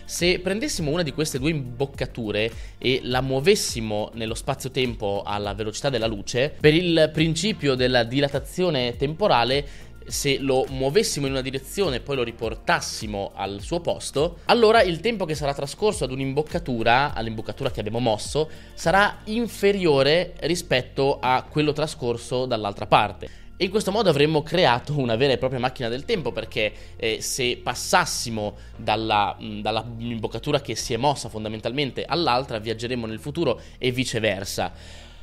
Se 0.04 0.38
prendessimo 0.38 0.92
una 0.92 1.02
di 1.02 1.12
queste 1.12 1.40
due 1.40 1.50
imboccature 1.50 2.50
e 2.78 3.00
la 3.02 3.20
muovessimo 3.20 4.10
nello 4.14 4.34
spazio-tempo 4.34 5.22
alla 5.26 5.52
velocità 5.52 5.90
della 5.90 6.06
luce, 6.06 6.54
per 6.60 6.74
il 6.74 7.10
principio 7.12 7.74
della 7.74 8.04
dilatazione 8.04 8.96
temporale 8.96 9.66
se 10.06 10.38
lo 10.38 10.64
muovessimo 10.68 11.26
in 11.26 11.32
una 11.32 11.40
direzione 11.40 11.96
e 11.96 12.00
poi 12.00 12.16
lo 12.16 12.22
riportassimo 12.22 13.32
al 13.34 13.60
suo 13.60 13.80
posto, 13.80 14.38
allora 14.44 14.82
il 14.82 15.00
tempo 15.00 15.24
che 15.24 15.34
sarà 15.34 15.52
trascorso 15.52 16.04
ad 16.04 16.12
un'imboccatura, 16.12 17.12
all'imboccatura 17.12 17.70
che 17.70 17.80
abbiamo 17.80 17.98
mosso, 17.98 18.48
sarà 18.74 19.18
inferiore 19.24 20.34
rispetto 20.40 21.18
a 21.20 21.44
quello 21.48 21.72
trascorso 21.72 22.46
dall'altra 22.46 22.86
parte. 22.86 23.44
E 23.58 23.64
in 23.64 23.70
questo 23.70 23.90
modo 23.90 24.10
avremmo 24.10 24.42
creato 24.42 24.98
una 24.98 25.16
vera 25.16 25.32
e 25.32 25.38
propria 25.38 25.58
macchina 25.58 25.88
del 25.88 26.04
tempo 26.04 26.30
perché 26.30 26.72
eh, 26.96 27.22
se 27.22 27.58
passassimo 27.62 28.54
dalla, 28.76 29.34
mh, 29.38 29.60
dalla 29.62 29.82
imboccatura 29.96 30.60
che 30.60 30.76
si 30.76 30.92
è 30.92 30.98
mossa 30.98 31.30
fondamentalmente 31.30 32.04
all'altra 32.04 32.58
viaggeremo 32.58 33.06
nel 33.06 33.18
futuro 33.18 33.58
e 33.78 33.92
viceversa. 33.92 34.70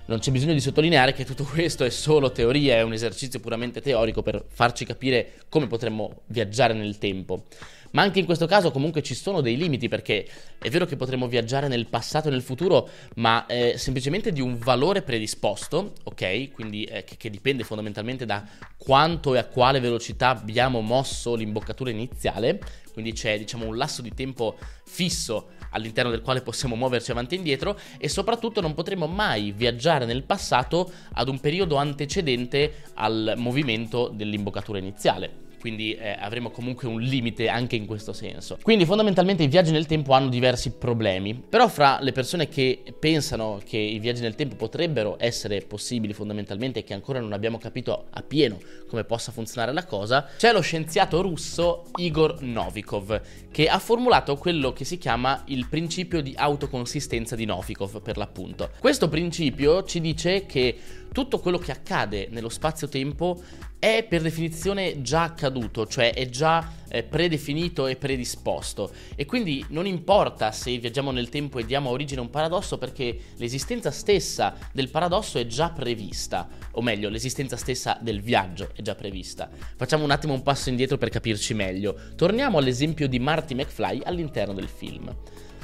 Non 0.05 0.17
c'è 0.17 0.31
bisogno 0.31 0.53
di 0.53 0.61
sottolineare 0.61 1.13
che 1.13 1.25
tutto 1.25 1.43
questo 1.43 1.83
è 1.83 1.91
solo 1.91 2.31
teoria, 2.31 2.75
è 2.77 2.81
un 2.81 2.93
esercizio 2.93 3.39
puramente 3.39 3.81
teorico 3.81 4.23
per 4.23 4.43
farci 4.47 4.83
capire 4.83 5.33
come 5.47 5.67
potremmo 5.67 6.21
viaggiare 6.25 6.73
nel 6.73 6.97
tempo. 6.97 7.43
Ma 7.93 8.01
anche 8.01 8.19
in 8.19 8.25
questo 8.25 8.47
caso 8.47 8.71
comunque 8.71 9.03
ci 9.03 9.13
sono 9.13 9.41
dei 9.41 9.55
limiti 9.55 9.87
perché 9.87 10.27
è 10.57 10.69
vero 10.69 10.85
che 10.85 10.95
potremmo 10.95 11.27
viaggiare 11.27 11.67
nel 11.67 11.85
passato 11.85 12.27
e 12.27 12.31
nel 12.31 12.41
futuro, 12.41 12.89
ma 13.15 13.45
eh, 13.45 13.77
semplicemente 13.77 14.31
di 14.31 14.41
un 14.41 14.57
valore 14.57 15.03
predisposto, 15.03 15.93
ok? 16.03 16.51
Quindi 16.53 16.85
eh, 16.85 17.03
che, 17.03 17.17
che 17.17 17.29
dipende 17.29 17.63
fondamentalmente 17.63 18.25
da 18.25 18.43
quanto 18.77 19.35
e 19.35 19.37
a 19.37 19.45
quale 19.45 19.79
velocità 19.79 20.29
abbiamo 20.29 20.81
mosso 20.81 21.35
l'imboccatura 21.35 21.91
iniziale, 21.91 22.59
quindi 22.93 23.13
c'è 23.13 23.37
diciamo 23.37 23.67
un 23.67 23.77
lasso 23.77 24.01
di 24.01 24.11
tempo 24.13 24.57
fisso 24.85 25.49
all'interno 25.69 26.09
del 26.09 26.21
quale 26.21 26.41
possiamo 26.41 26.75
muoverci 26.75 27.11
avanti 27.11 27.35
e 27.35 27.37
indietro 27.37 27.77
e 27.99 28.09
soprattutto 28.09 28.59
non 28.59 28.73
potremo 28.73 29.05
mai 29.05 29.51
viaggiare 29.51 30.05
nel 30.05 30.23
passato 30.23 30.91
ad 31.13 31.27
un 31.27 31.39
periodo 31.39 31.75
antecedente 31.75 32.85
al 32.95 33.35
movimento 33.37 34.07
dell'imboccatura 34.07 34.79
iniziale 34.79 35.42
quindi 35.63 35.93
eh, 35.93 36.17
avremo 36.19 36.49
comunque 36.49 36.89
un 36.89 36.99
limite 36.99 37.47
anche 37.47 37.77
in 37.77 37.85
questo 37.85 38.11
senso. 38.11 38.57
Quindi 38.61 38.85
fondamentalmente 38.85 39.43
i 39.43 39.47
viaggi 39.47 39.71
nel 39.71 39.85
tempo 39.85 40.11
hanno 40.11 40.27
diversi 40.27 40.71
problemi, 40.71 41.33
però 41.35 41.69
fra 41.69 41.99
le 42.01 42.11
persone 42.11 42.49
che 42.49 42.83
pensano 42.99 43.61
che 43.63 43.77
i 43.77 43.97
viaggi 43.97 44.19
nel 44.19 44.35
tempo 44.35 44.57
potrebbero 44.57 45.15
essere 45.17 45.61
possibili 45.61 46.11
fondamentalmente 46.11 46.79
e 46.79 46.83
che 46.83 46.93
ancora 46.93 47.21
non 47.21 47.31
abbiamo 47.31 47.59
capito 47.59 48.07
appieno 48.09 48.59
come 48.89 49.05
possa 49.05 49.31
funzionare 49.31 49.71
la 49.71 49.85
cosa, 49.85 50.27
c'è 50.35 50.51
lo 50.51 50.59
scienziato 50.59 51.21
russo 51.21 51.85
Igor 51.95 52.41
Novikov 52.41 53.21
che 53.49 53.69
ha 53.69 53.79
formulato 53.79 54.35
quello 54.35 54.73
che 54.73 54.83
si 54.83 54.97
chiama 54.97 55.43
il 55.45 55.69
principio 55.69 56.21
di 56.21 56.33
autoconsistenza 56.35 57.37
di 57.37 57.45
Novikov 57.45 58.01
per 58.01 58.17
l'appunto. 58.17 58.71
Questo 58.79 59.07
principio 59.07 59.85
ci 59.85 60.01
dice 60.01 60.45
che 60.45 60.77
tutto 61.13 61.39
quello 61.39 61.59
che 61.59 61.71
accade 61.71 62.27
nello 62.31 62.49
spazio-tempo 62.49 63.41
è 63.83 64.05
per 64.07 64.21
definizione 64.21 65.01
già 65.01 65.23
accaduto, 65.23 65.85
cioè 65.85 66.13
è 66.13 66.29
già 66.29 66.71
eh, 66.87 67.03
predefinito 67.03 67.85
e 67.87 67.97
predisposto. 67.97 68.89
E 69.13 69.25
quindi 69.25 69.65
non 69.71 69.85
importa 69.85 70.53
se 70.53 70.77
viaggiamo 70.77 71.11
nel 71.11 71.27
tempo 71.27 71.59
e 71.59 71.65
diamo 71.65 71.89
origine 71.89 72.21
a 72.21 72.23
un 72.23 72.29
paradosso 72.29 72.77
perché 72.77 73.19
l'esistenza 73.35 73.91
stessa 73.91 74.55
del 74.71 74.89
paradosso 74.89 75.37
è 75.37 75.45
già 75.47 75.69
prevista, 75.71 76.47
o 76.71 76.81
meglio, 76.81 77.09
l'esistenza 77.09 77.57
stessa 77.57 77.97
del 77.99 78.21
viaggio 78.21 78.69
è 78.73 78.81
già 78.81 78.95
prevista. 78.95 79.49
Facciamo 79.75 80.05
un 80.05 80.11
attimo 80.11 80.31
un 80.31 80.43
passo 80.43 80.69
indietro 80.69 80.97
per 80.97 81.09
capirci 81.09 81.53
meglio. 81.53 81.93
Torniamo 82.15 82.59
all'esempio 82.59 83.09
di 83.09 83.19
Marty 83.19 83.53
McFly 83.53 83.99
all'interno 84.05 84.53
del 84.53 84.69
film. 84.69 85.13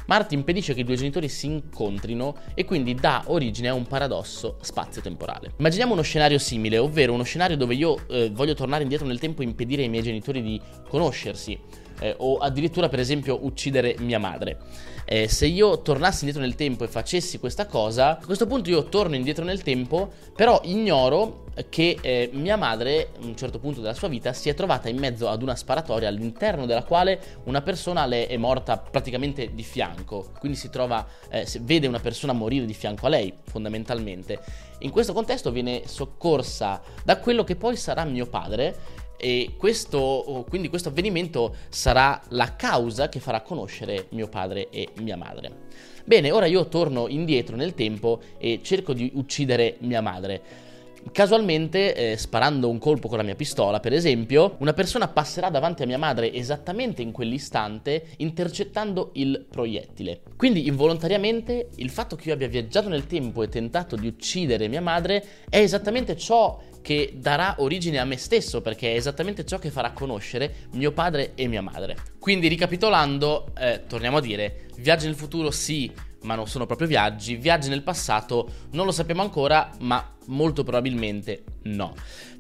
Marty 0.09 0.33
impedisce 0.33 0.73
che 0.73 0.79
i 0.79 0.83
due 0.83 0.95
genitori 0.95 1.29
si 1.29 1.45
incontrino 1.45 2.37
e 2.55 2.65
quindi 2.65 2.95
dà 2.95 3.21
origine 3.27 3.67
a 3.67 3.75
un 3.75 3.85
paradosso 3.85 4.57
spazio-temporale. 4.59 5.51
Immaginiamo 5.57 5.93
uno 5.93 6.01
scenario 6.01 6.39
simile, 6.39 6.79
ovvero 6.79 7.13
uno 7.13 7.21
scenario 7.21 7.55
dove 7.55 7.75
io 7.75 8.07
eh, 8.07 8.31
voglio 8.33 8.55
tornare 8.55 8.81
indietro 8.81 9.05
nel 9.05 9.19
tempo 9.19 9.43
e 9.43 9.45
impedire 9.45 9.83
ai 9.83 9.89
miei 9.89 10.01
genitori 10.01 10.41
di 10.41 10.59
conoscersi 10.87 11.55
eh, 11.99 12.15
o 12.17 12.37
addirittura 12.37 12.89
per 12.89 12.99
esempio 12.99 13.45
uccidere 13.45 13.95
mia 13.99 14.19
madre. 14.19 14.57
Eh, 15.05 15.27
se 15.27 15.47
io 15.47 15.81
tornassi 15.81 16.19
indietro 16.19 16.41
nel 16.41 16.55
tempo 16.55 16.83
e 16.83 16.87
facessi 16.87 17.39
questa 17.39 17.65
cosa, 17.65 18.19
a 18.19 18.25
questo 18.25 18.45
punto 18.45 18.69
io 18.69 18.83
torno 18.89 19.15
indietro 19.15 19.43
nel 19.43 19.63
tempo, 19.63 20.11
però 20.35 20.61
ignoro 20.65 21.45
che 21.67 21.97
eh, 21.99 22.29
mia 22.31 22.55
madre, 22.55 23.09
a 23.19 23.25
un 23.25 23.35
certo 23.35 23.59
punto 23.59 23.81
della 23.81 23.93
sua 23.93 24.07
vita, 24.07 24.33
si 24.33 24.49
è 24.49 24.53
trovata 24.53 24.87
in 24.87 24.97
mezzo 24.97 25.27
ad 25.27 25.41
una 25.41 25.55
sparatoria 25.55 26.07
all'interno 26.07 26.65
della 26.65 26.83
quale 26.83 27.19
una 27.45 27.61
persona 27.61 28.05
le 28.05 28.27
è 28.27 28.37
morta 28.37 28.77
praticamente 28.77 29.53
di 29.53 29.63
fianco. 29.63 30.31
Quindi 30.39 30.57
si 30.57 30.69
trova, 30.69 31.05
eh, 31.29 31.45
vede 31.61 31.87
una 31.87 31.99
persona 31.99 32.31
morire 32.31 32.65
di 32.65 32.73
fianco 32.73 33.07
a 33.07 33.09
lei, 33.09 33.33
fondamentalmente. 33.43 34.39
In 34.79 34.91
questo 34.91 35.11
contesto 35.11 35.51
viene 35.51 35.81
soccorsa 35.85 36.81
da 37.03 37.17
quello 37.17 37.43
che 37.43 37.55
poi 37.55 37.75
sarà 37.75 38.05
mio 38.05 38.27
padre 38.27 39.07
e 39.19 39.55
questo, 39.57 40.45
quindi 40.47 40.69
questo 40.69 40.89
avvenimento 40.89 41.55
sarà 41.67 42.21
la 42.29 42.55
causa 42.55 43.09
che 43.09 43.19
farà 43.19 43.41
conoscere 43.41 44.07
mio 44.11 44.29
padre 44.29 44.69
e 44.69 44.89
mia 44.99 45.17
madre. 45.17 45.51
Bene, 46.05 46.31
ora 46.31 46.45
io 46.45 46.67
torno 46.67 47.07
indietro 47.07 47.55
nel 47.55 47.73
tempo 47.73 48.21
e 48.37 48.61
cerco 48.63 48.93
di 48.93 49.11
uccidere 49.15 49.75
mia 49.79 50.01
madre. 50.01 50.67
Casualmente, 51.11 51.95
eh, 51.95 52.17
sparando 52.17 52.69
un 52.69 52.77
colpo 52.77 53.07
con 53.07 53.17
la 53.17 53.23
mia 53.23 53.35
pistola, 53.35 53.79
per 53.79 53.93
esempio, 53.93 54.55
una 54.59 54.73
persona 54.73 55.07
passerà 55.07 55.49
davanti 55.49 55.81
a 55.81 55.85
mia 55.85 55.97
madre 55.97 56.33
esattamente 56.33 57.01
in 57.01 57.11
quell'istante, 57.11 58.05
intercettando 58.17 59.11
il 59.13 59.45
proiettile. 59.49 60.21
Quindi, 60.35 60.67
involontariamente, 60.67 61.69
il 61.75 61.89
fatto 61.89 62.15
che 62.15 62.27
io 62.27 62.33
abbia 62.33 62.47
viaggiato 62.47 62.89
nel 62.89 63.07
tempo 63.07 63.43
e 63.43 63.49
tentato 63.49 63.95
di 63.95 64.07
uccidere 64.07 64.67
mia 64.67 64.81
madre 64.81 65.25
è 65.49 65.57
esattamente 65.57 66.15
ciò 66.15 66.61
che 66.81 67.13
darà 67.15 67.55
origine 67.59 67.97
a 67.97 68.05
me 68.05 68.17
stesso, 68.17 68.61
perché 68.61 68.93
è 68.93 68.95
esattamente 68.95 69.45
ciò 69.45 69.57
che 69.57 69.71
farà 69.71 69.91
conoscere 69.91 70.67
mio 70.73 70.91
padre 70.91 71.31
e 71.35 71.47
mia 71.47 71.61
madre. 71.61 71.95
Quindi, 72.19 72.47
ricapitolando, 72.47 73.53
eh, 73.57 73.83
torniamo 73.87 74.17
a 74.17 74.21
dire, 74.21 74.67
viaggi 74.77 75.05
nel 75.05 75.15
futuro 75.15 75.49
sì, 75.49 75.91
ma 76.23 76.35
non 76.35 76.47
sono 76.47 76.65
proprio 76.65 76.87
viaggi. 76.87 77.35
Viaggi 77.35 77.69
nel 77.69 77.83
passato 77.83 78.49
non 78.71 78.85
lo 78.85 78.91
sappiamo 78.91 79.21
ancora, 79.21 79.69
ma 79.79 80.15
molto 80.27 80.63
probabilmente 80.63 81.43
no. 81.63 81.93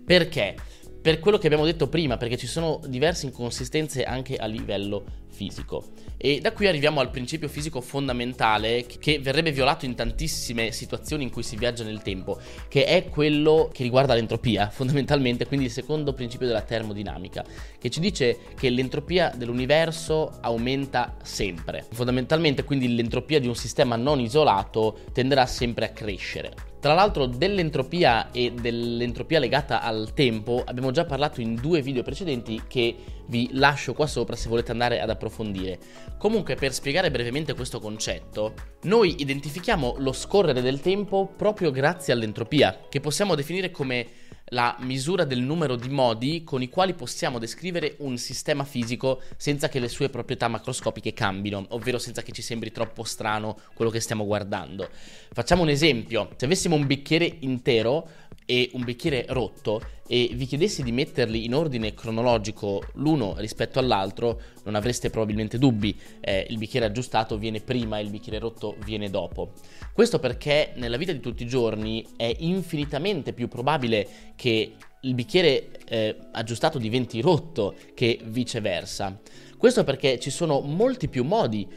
Perché? 0.05 0.55
Per 1.01 1.19
quello 1.19 1.37
che 1.37 1.45
abbiamo 1.47 1.65
detto 1.65 1.87
prima, 1.87 2.17
perché 2.17 2.35
ci 2.35 2.47
sono 2.47 2.81
diverse 2.85 3.25
inconsistenze 3.25 4.03
anche 4.03 4.35
a 4.35 4.45
livello 4.45 5.05
fisico. 5.29 5.85
E 6.17 6.41
da 6.41 6.51
qui 6.51 6.67
arriviamo 6.67 6.99
al 6.99 7.09
principio 7.09 7.47
fisico 7.47 7.79
fondamentale 7.79 8.85
che 8.85 9.19
verrebbe 9.19 9.53
violato 9.53 9.85
in 9.85 9.95
tantissime 9.95 10.73
situazioni 10.73 11.23
in 11.23 11.31
cui 11.31 11.43
si 11.43 11.55
viaggia 11.55 11.85
nel 11.85 12.01
tempo, 12.01 12.37
che 12.67 12.83
è 12.83 13.07
quello 13.07 13.69
che 13.71 13.83
riguarda 13.83 14.13
l'entropia, 14.13 14.67
fondamentalmente, 14.75 15.47
quindi 15.47 15.67
il 15.67 15.71
secondo 15.71 16.11
principio 16.11 16.47
della 16.47 16.63
termodinamica, 16.63 17.45
che 17.79 17.89
ci 17.89 18.01
dice 18.01 18.37
che 18.57 18.69
l'entropia 18.69 19.31
dell'universo 19.33 20.39
aumenta 20.41 21.15
sempre. 21.23 21.85
Fondamentalmente, 21.89 22.65
quindi 22.65 22.93
l'entropia 22.93 23.39
di 23.39 23.47
un 23.47 23.55
sistema 23.55 23.95
non 23.95 24.19
isolato 24.19 24.99
tenderà 25.13 25.45
sempre 25.45 25.85
a 25.85 25.89
crescere. 25.89 26.68
Tra 26.79 26.93
l'altro 26.93 27.25
dell'entropia 27.25 28.31
e 28.31 28.53
dell'entropia 28.53 29.37
legata 29.39 29.81
al 29.81 30.13
tempo 30.13 30.63
abbiamo 30.65 30.91
già 30.91 31.03
parlato 31.03 31.41
in 31.41 31.55
due 31.55 31.81
video 31.81 32.03
precedenti 32.03 32.63
che 32.69 32.95
vi 33.25 33.49
lascio 33.51 33.93
qua 33.93 34.07
sopra 34.07 34.37
se 34.37 34.47
volete 34.47 34.71
andare 34.71 35.01
ad 35.01 35.09
approfondire. 35.09 35.77
Comunque 36.17 36.55
per 36.55 36.73
spiegare 36.73 37.11
brevemente 37.11 37.53
questo 37.53 37.81
concetto, 37.81 38.53
noi 38.83 39.15
identifichiamo 39.19 39.95
lo 39.97 40.13
scorrere 40.13 40.61
del 40.61 40.79
tempo 40.79 41.29
proprio 41.35 41.69
grazie 41.71 42.13
all'entropia, 42.13 42.85
che 42.87 43.01
possiamo 43.01 43.35
definire 43.35 43.71
come 43.71 44.07
la 44.49 44.75
misura 44.79 45.25
del 45.25 45.41
numero 45.41 45.75
di 45.75 45.89
modi 45.89 46.43
con 46.43 46.61
i 46.61 46.69
quali 46.69 46.93
possiamo 46.93 47.39
descrivere 47.39 47.95
un 47.99 48.17
sistema 48.17 48.63
fisico 48.63 49.21
senza 49.37 49.69
che 49.69 49.79
le 49.79 49.87
sue 49.87 50.09
proprietà 50.09 50.47
macroscopiche 50.47 51.13
cambino, 51.13 51.65
ovvero 51.69 51.97
senza 51.97 52.21
che 52.21 52.31
ci 52.31 52.41
sembri 52.41 52.71
troppo 52.71 53.03
strano 53.03 53.57
quello 53.73 53.91
che 53.91 53.99
stiamo 53.99 54.25
guardando. 54.25 54.89
Facciamo 55.31 55.61
un 55.61 55.69
esempio, 55.69 56.31
se 56.35 56.45
avessimo 56.45 56.75
un 56.75 56.87
bicchiere 56.87 57.37
intero 57.39 58.07
e 58.49 58.71
un 58.73 58.83
bicchiere 58.83 59.25
rotto 59.29 59.79
e 60.07 60.31
vi 60.33 60.47
chiedessi 60.47 60.81
di 60.81 60.91
metterli 60.91 61.45
in 61.45 61.53
ordine 61.53 61.93
cronologico 61.93 62.81
l'uno 62.93 63.35
rispetto 63.37 63.77
all'altro, 63.77 64.41
non 64.63 64.73
avreste 64.73 65.11
probabilmente 65.11 65.59
dubbi, 65.59 65.95
eh, 66.19 66.47
il 66.49 66.57
bicchiere 66.57 66.87
aggiustato 66.87 67.37
viene 67.37 67.61
prima 67.61 67.99
e 67.99 68.01
il 68.01 68.09
bicchiere 68.09 68.39
rotto 68.39 68.75
viene 68.83 69.11
dopo. 69.11 69.51
Questo 69.93 70.17
perché 70.17 70.71
nella 70.77 70.97
vita 70.97 71.11
di 71.11 71.19
tutti 71.19 71.43
i 71.43 71.47
giorni 71.47 72.03
è 72.15 72.35
infinitamente 72.39 73.33
più 73.33 73.47
probabile 73.47 74.33
che 74.35 74.73
il 75.01 75.13
bicchiere 75.13 75.69
eh, 75.85 76.17
aggiustato 76.31 76.79
diventi 76.79 77.21
rotto 77.21 77.75
che 77.93 78.19
viceversa. 78.23 79.21
Questo 79.59 79.83
perché 79.83 80.17
ci 80.17 80.31
sono 80.31 80.59
molti 80.61 81.07
più 81.07 81.23
modi 81.23 81.67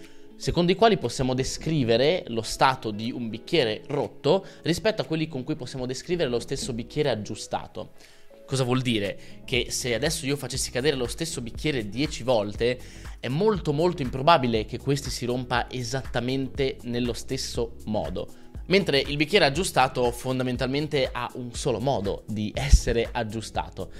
secondo 0.42 0.72
i 0.72 0.74
quali 0.74 0.98
possiamo 0.98 1.34
descrivere 1.34 2.24
lo 2.26 2.42
stato 2.42 2.90
di 2.90 3.12
un 3.12 3.28
bicchiere 3.28 3.84
rotto 3.86 4.44
rispetto 4.62 5.00
a 5.00 5.04
quelli 5.04 5.28
con 5.28 5.44
cui 5.44 5.54
possiamo 5.54 5.86
descrivere 5.86 6.28
lo 6.28 6.40
stesso 6.40 6.72
bicchiere 6.72 7.10
aggiustato. 7.10 7.92
Cosa 8.44 8.64
vuol 8.64 8.82
dire? 8.82 9.44
Che 9.44 9.66
se 9.70 9.94
adesso 9.94 10.26
io 10.26 10.36
facessi 10.36 10.72
cadere 10.72 10.96
lo 10.96 11.06
stesso 11.06 11.40
bicchiere 11.42 11.88
10 11.88 12.24
volte, 12.24 12.76
è 13.20 13.28
molto 13.28 13.72
molto 13.72 14.02
improbabile 14.02 14.64
che 14.64 14.80
questi 14.80 15.10
si 15.10 15.26
rompa 15.26 15.70
esattamente 15.70 16.78
nello 16.82 17.12
stesso 17.12 17.76
modo. 17.84 18.26
Mentre 18.66 18.98
il 18.98 19.14
bicchiere 19.14 19.44
aggiustato 19.44 20.10
fondamentalmente 20.10 21.08
ha 21.12 21.30
un 21.34 21.54
solo 21.54 21.78
modo 21.78 22.24
di 22.26 22.50
essere 22.52 23.08
aggiustato. 23.12 23.92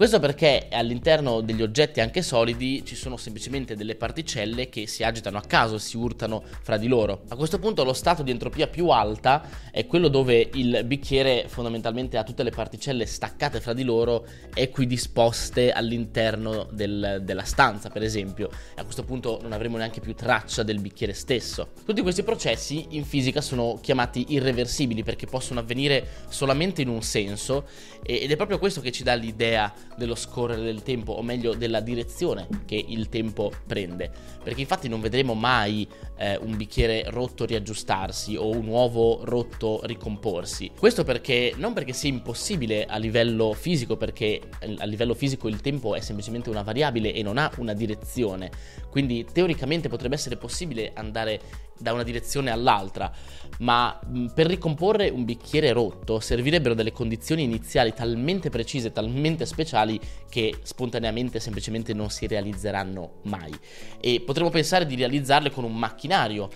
Questo 0.00 0.18
perché 0.18 0.68
all'interno 0.70 1.42
degli 1.42 1.60
oggetti 1.60 2.00
anche 2.00 2.22
solidi 2.22 2.82
ci 2.86 2.96
sono 2.96 3.18
semplicemente 3.18 3.76
delle 3.76 3.96
particelle 3.96 4.70
che 4.70 4.86
si 4.86 5.02
agitano 5.02 5.36
a 5.36 5.42
caso, 5.42 5.76
si 5.76 5.98
urtano 5.98 6.42
fra 6.62 6.78
di 6.78 6.88
loro. 6.88 7.24
A 7.28 7.36
questo 7.36 7.58
punto 7.58 7.84
lo 7.84 7.92
stato 7.92 8.22
di 8.22 8.30
entropia 8.30 8.66
più 8.66 8.88
alta 8.88 9.42
è 9.70 9.84
quello 9.84 10.08
dove 10.08 10.48
il 10.54 10.84
bicchiere 10.86 11.44
fondamentalmente 11.48 12.16
ha 12.16 12.22
tutte 12.22 12.42
le 12.42 12.50
particelle 12.50 13.04
staccate 13.04 13.60
fra 13.60 13.74
di 13.74 13.84
loro, 13.84 14.24
equidisposte 14.54 15.70
all'interno 15.70 16.66
del, 16.70 17.20
della 17.22 17.44
stanza, 17.44 17.90
per 17.90 18.02
esempio. 18.02 18.48
E 18.74 18.80
a 18.80 18.84
questo 18.84 19.04
punto 19.04 19.38
non 19.42 19.52
avremo 19.52 19.76
neanche 19.76 20.00
più 20.00 20.14
traccia 20.14 20.62
del 20.62 20.80
bicchiere 20.80 21.12
stesso. 21.12 21.72
Tutti 21.84 22.00
questi 22.00 22.22
processi 22.22 22.86
in 22.92 23.04
fisica 23.04 23.42
sono 23.42 23.78
chiamati 23.82 24.24
irreversibili 24.28 25.02
perché 25.02 25.26
possono 25.26 25.60
avvenire 25.60 26.24
solamente 26.30 26.80
in 26.80 26.88
un 26.88 27.02
senso 27.02 27.66
ed 28.02 28.30
è 28.30 28.36
proprio 28.36 28.58
questo 28.58 28.80
che 28.80 28.92
ci 28.92 29.02
dà 29.02 29.12
l'idea 29.12 29.70
dello 29.96 30.14
scorrere 30.14 30.62
del 30.62 30.82
tempo, 30.82 31.12
o 31.12 31.22
meglio 31.22 31.54
della 31.54 31.80
direzione 31.80 32.46
che 32.66 32.82
il 32.88 33.08
tempo 33.08 33.52
prende. 33.66 34.10
Perché 34.42 34.60
infatti 34.60 34.88
non 34.88 35.00
vedremo 35.00 35.34
mai 35.34 35.86
eh, 36.16 36.36
un 36.36 36.56
bicchiere 36.56 37.04
rotto 37.08 37.44
riaggiustarsi 37.44 38.36
o 38.36 38.48
un 38.48 38.66
uovo 38.66 39.20
rotto 39.24 39.80
ricomporsi. 39.84 40.70
Questo 40.78 41.04
perché 41.04 41.52
non 41.56 41.72
perché 41.72 41.92
sia 41.92 42.08
impossibile 42.08 42.86
a 42.86 42.96
livello 42.96 43.52
fisico, 43.52 43.96
perché 43.96 44.40
eh, 44.60 44.76
a 44.78 44.84
livello 44.84 45.14
fisico 45.14 45.48
il 45.48 45.60
tempo 45.60 45.94
è 45.94 46.00
semplicemente 46.00 46.50
una 46.50 46.62
variabile 46.62 47.12
e 47.12 47.22
non 47.22 47.38
ha 47.38 47.50
una 47.58 47.74
direzione. 47.74 48.50
Quindi 48.90 49.26
teoricamente 49.30 49.88
potrebbe 49.88 50.14
essere 50.14 50.36
possibile 50.36 50.92
andare 50.94 51.68
da 51.80 51.92
una 51.92 52.02
direzione 52.02 52.50
all'altra, 52.50 53.10
ma 53.58 53.98
per 54.34 54.46
ricomporre 54.46 55.08
un 55.08 55.24
bicchiere 55.24 55.72
rotto 55.72 56.20
servirebbero 56.20 56.74
delle 56.74 56.92
condizioni 56.92 57.42
iniziali 57.42 57.92
talmente 57.92 58.50
precise, 58.50 58.92
talmente 58.92 59.46
speciali 59.46 59.98
che 60.28 60.56
spontaneamente 60.62 61.40
semplicemente 61.40 61.92
non 61.92 62.10
si 62.10 62.26
realizzeranno 62.26 63.20
mai. 63.24 63.52
E 64.00 64.22
potremmo 64.24 64.50
pensare 64.50 64.86
di 64.86 64.94
realizzarle 64.94 65.50
con 65.50 65.64
un 65.64 65.76
macchinario, 65.76 66.48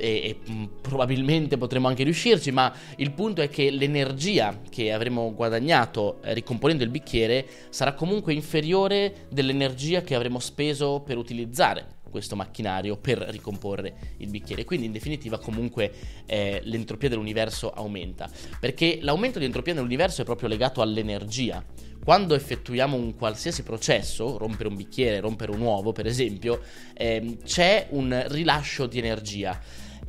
e, 0.00 0.38
e, 0.46 0.68
probabilmente 0.80 1.58
potremo 1.58 1.86
anche 1.86 2.04
riuscirci, 2.04 2.50
ma 2.50 2.74
il 2.96 3.12
punto 3.12 3.42
è 3.42 3.50
che 3.50 3.70
l'energia 3.70 4.60
che 4.68 4.92
avremo 4.92 5.34
guadagnato 5.34 6.22
eh, 6.22 6.32
ricomponendo 6.32 6.82
il 6.82 6.90
bicchiere 6.90 7.46
sarà 7.68 7.92
comunque 7.92 8.32
inferiore 8.32 9.26
dell'energia 9.28 10.00
che 10.00 10.14
avremo 10.14 10.38
speso 10.38 11.00
per 11.04 11.18
utilizzare 11.18 11.98
questo 12.10 12.36
macchinario 12.36 12.96
per 12.96 13.18
ricomporre 13.18 14.14
il 14.18 14.28
bicchiere. 14.28 14.64
Quindi 14.64 14.86
in 14.86 14.92
definitiva 14.92 15.38
comunque 15.38 15.92
eh, 16.26 16.60
l'entropia 16.64 17.08
dell'universo 17.08 17.72
aumenta, 17.72 18.28
perché 18.58 18.98
l'aumento 19.00 19.38
di 19.38 19.46
entropia 19.46 19.72
nell'universo 19.72 20.22
è 20.22 20.24
proprio 20.24 20.48
legato 20.48 20.82
all'energia. 20.82 21.64
Quando 22.02 22.34
effettuiamo 22.34 22.96
un 22.96 23.14
qualsiasi 23.14 23.62
processo, 23.62 24.38
rompere 24.38 24.68
un 24.68 24.76
bicchiere, 24.76 25.20
rompere 25.20 25.52
un 25.52 25.60
uovo 25.60 25.92
per 25.92 26.06
esempio, 26.06 26.60
eh, 26.94 27.38
c'è 27.44 27.88
un 27.90 28.24
rilascio 28.28 28.86
di 28.86 28.98
energia 28.98 29.60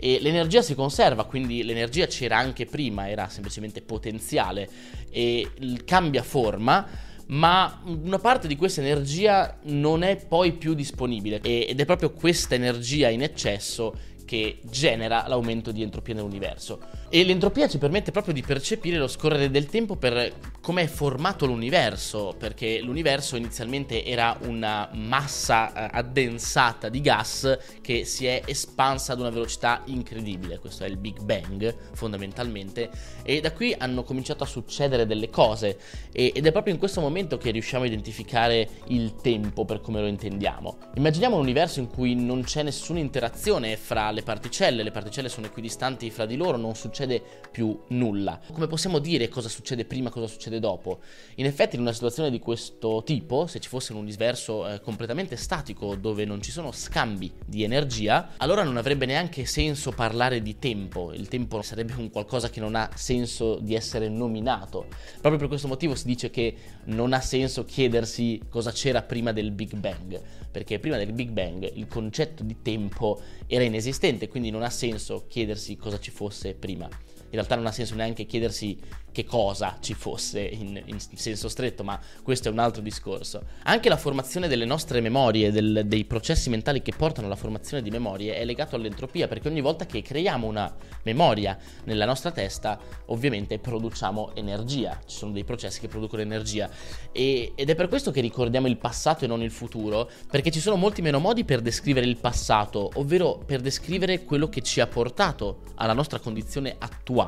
e 0.04 0.18
l'energia 0.20 0.64
si 0.64 0.74
conserva, 0.74 1.26
quindi 1.26 1.64
l'energia 1.64 2.08
c'era 2.08 2.38
anche 2.38 2.66
prima, 2.66 3.08
era 3.08 3.30
semplicemente 3.30 3.82
potenziale 3.82 4.68
e 5.12 5.48
cambia 5.86 6.24
forma 6.24 6.88
ma 7.32 7.82
una 7.86 8.20
parte 8.20 8.48
di 8.48 8.56
questa 8.56 8.82
energia 8.82 9.58
non 9.64 10.04
è 10.04 10.18
poi 10.18 10.54
più 10.54 10.74
disponibile 10.74 11.40
ed 11.42 11.80
è 11.80 11.86
proprio 11.86 12.12
questa 12.12 12.56
energia 12.56 13.10
in 13.10 13.22
eccesso 13.22 13.96
che 14.26 14.60
genera 14.64 15.26
l'aumento 15.28 15.74
di 15.74 15.82
entropia 15.82 16.14
nell'universo. 16.14 16.80
E 17.10 17.24
l'entropia 17.26 17.68
ci 17.68 17.78
permette 17.78 18.12
proprio 18.12 18.34
di 18.34 18.42
percepire 18.42 18.98
lo 18.98 19.08
scorrere 19.08 19.52
del 19.52 19.66
tempo 19.66 19.98
per 19.98 20.34
come 20.72 20.84
è 20.84 20.88
formato 20.88 21.46
l'universo, 21.46 22.34
perché 22.40 22.80
l'universo 22.80 23.36
inizialmente 23.36 24.06
era 24.06 24.38
una 24.44 24.90
massa 24.94 25.74
eh, 25.74 25.90
addensata 25.92 26.88
di 26.88 27.02
gas 27.02 27.58
che 27.82 28.06
si 28.06 28.26
è 28.26 28.42
espansa 28.46 29.12
ad 29.12 29.20
una 29.20 29.32
velocità 29.32 29.82
incredibile, 29.88 30.60
questo 30.60 30.86
è 30.86 30.88
il 30.88 30.96
Big 30.96 31.20
Bang 31.20 31.76
fondamentalmente, 31.92 32.90
e 33.22 33.42
da 33.42 33.52
qui 33.52 33.76
hanno 33.78 34.04
cominciato 34.04 34.46
a 34.46 34.48
succedere 34.48 35.06
delle 35.06 35.30
cose 35.30 35.78
ed 36.14 36.46
è 36.46 36.52
proprio 36.54 36.74
in 36.74 36.80
questo 36.80 37.02
momento 37.02 37.38
che 37.38 37.52
riusciamo 37.52 37.84
a 37.84 37.88
identificare 37.88 38.70
il 38.88 39.16
tempo 39.16 39.66
per 39.66 39.82
come 39.82 40.00
lo 40.00 40.08
intendiamo. 40.08 40.78
Immaginiamo 40.96 41.36
un 41.36 41.42
universo 41.42 41.82
in 41.82 41.90
cui 41.90 42.16
non 42.16 42.44
c'è 42.44 42.64
nessuna 42.64 43.00
interazione 43.00 43.76
fra 43.76 44.10
le 44.12 44.22
particelle, 44.22 44.84
le 44.84 44.92
particelle 44.92 45.28
sono 45.28 45.48
equidistanti 45.48 46.10
fra 46.12 46.26
di 46.26 46.38
loro, 46.38 46.56
non 46.56 46.76
succede 46.76 47.22
più 47.52 47.78
nulla. 47.90 48.40
Come 48.54 48.68
possiamo 48.68 49.00
dire 49.00 49.28
cosa 49.28 49.50
succede 49.50 49.84
prima, 49.84 50.10
cosa 50.10 50.28
succede 50.28 50.60
dopo? 50.62 51.00
In 51.36 51.46
effetti 51.46 51.76
in 51.76 51.82
una 51.82 51.92
situazione 51.92 52.32
di 52.32 52.40
questo 52.40 53.04
tipo, 53.06 53.48
se 53.48 53.60
ci 53.60 53.68
fosse 53.68 53.92
un 53.92 54.00
universo 54.00 54.66
eh, 54.66 54.80
completamente 54.80 55.36
statico 55.36 55.96
dove 55.96 56.24
non 56.24 56.42
ci 56.42 56.52
sono 56.52 56.72
scambi 56.72 57.30
di 57.46 57.64
energia, 57.64 58.30
allora 58.38 58.64
non 58.64 58.78
avrebbe 58.78 59.06
neanche 59.06 59.44
senso 59.44 59.92
parlare 59.92 60.42
di 60.42 60.58
tempo. 60.58 61.12
Il 61.12 61.28
tempo 61.28 61.62
sarebbe 61.62 61.96
un 61.98 62.10
qualcosa 62.10 62.50
che 62.50 62.62
non 62.62 62.76
ha 62.76 62.90
senso 62.96 63.60
di 63.60 63.76
essere 63.76 64.08
nominato. 64.08 64.86
Proprio 65.20 65.38
per 65.38 65.50
questo 65.50 65.68
motivo 65.68 65.96
si 65.96 66.06
dice 66.06 66.30
che 66.30 66.56
non 66.86 67.12
ha 67.12 67.20
senso 67.20 67.66
chiedersi 67.66 68.42
cosa 68.48 68.72
c'era 68.72 69.02
prima 69.02 69.34
del 69.34 69.52
Big 69.52 69.76
Bang, 69.76 70.22
perché 70.50 70.80
prima 70.80 70.96
del 70.96 71.12
Big 71.12 71.32
Bang 71.32 71.70
il 71.74 71.88
concetto 71.88 72.44
di 72.44 72.62
tempo 72.62 73.20
era 73.48 73.66
inesistente, 73.66 74.30
quindi 74.30 74.50
non 74.50 74.64
ha 74.64 74.70
senso 74.70 75.26
chiedersi 75.28 75.76
cosa 75.76 76.00
ci 76.00 76.12
fosse 76.12 76.54
prima 76.54 76.88
in 77.32 77.38
realtà 77.38 77.56
non 77.56 77.66
ha 77.66 77.72
senso 77.72 77.96
neanche 77.96 78.26
chiedersi 78.26 78.78
che 79.12 79.26
cosa 79.26 79.78
ci 79.82 79.94
fosse 79.94 80.40
in, 80.40 80.82
in, 80.86 81.00
senso 81.00 81.50
stretto, 81.50 81.84
ma 81.84 82.00
questo 82.24 82.48
è 82.48 82.52
un 82.52 82.60
altro 82.60 82.82
discorso. 82.82 83.44
Anche 83.64 83.90
la 83.90 83.98
formazione 83.98 84.48
delle 84.48 84.66
nostre 84.66 85.02
memorie, 85.02 85.52
del, 85.52 85.84
dei 85.86 86.06
processi 86.06 86.50
mentali 86.50 86.82
che 86.82 86.94
portano 86.96 87.28
alla 87.28 87.36
formazione 87.36 87.84
di 87.84 87.90
memorie 87.90 88.36
è 88.36 88.46
legato 88.46 88.76
all'entropia, 88.76 89.28
perché 89.28 89.48
ogni 89.48 89.62
volta 89.62 89.86
che 89.86 90.02
creiamo 90.02 90.48
una 90.48 90.74
memoria 91.04 91.58
nella 91.86 92.06
nostra 92.06 92.32
testa, 92.32 92.80
ovviamente 93.08 93.60
produciamo 93.60 94.36
energia, 94.36 95.00
ci 95.06 95.18
sono 95.18 95.32
dei 95.32 95.44
processi 95.44 95.80
che 95.80 95.88
producono 95.88 96.22
energia. 96.22 96.70
E, 97.12 97.54
ed 97.56 97.70
è 97.70 97.76
per 97.76 97.88
questo 97.88 98.12
che 98.12 98.22
ricordiamo 98.22 98.68
il 98.68 98.78
passato 98.78 99.26
e 99.26 99.28
non 99.28 99.42
il 99.42 99.52
futuro, 99.52 100.10
perché 100.30 100.52
ci 100.52 100.60
sono 100.60 100.76
molti 100.76 101.02
meno 101.02 101.20
modi 101.20 101.44
per 101.44 101.62
descrivere 101.62 102.06
il 102.06 102.18
passato, 102.18 102.92
ovvero 102.96 103.42
per 103.46 103.62
descrivere 103.62 104.24
quello 104.24 104.48
che 104.48 104.62
ci 104.62 104.80
ha 104.80 104.88
portato 104.88 105.64
alla 105.76 105.94
nostra 105.94 106.20
condizione 106.20 106.76
attuale 106.78 107.21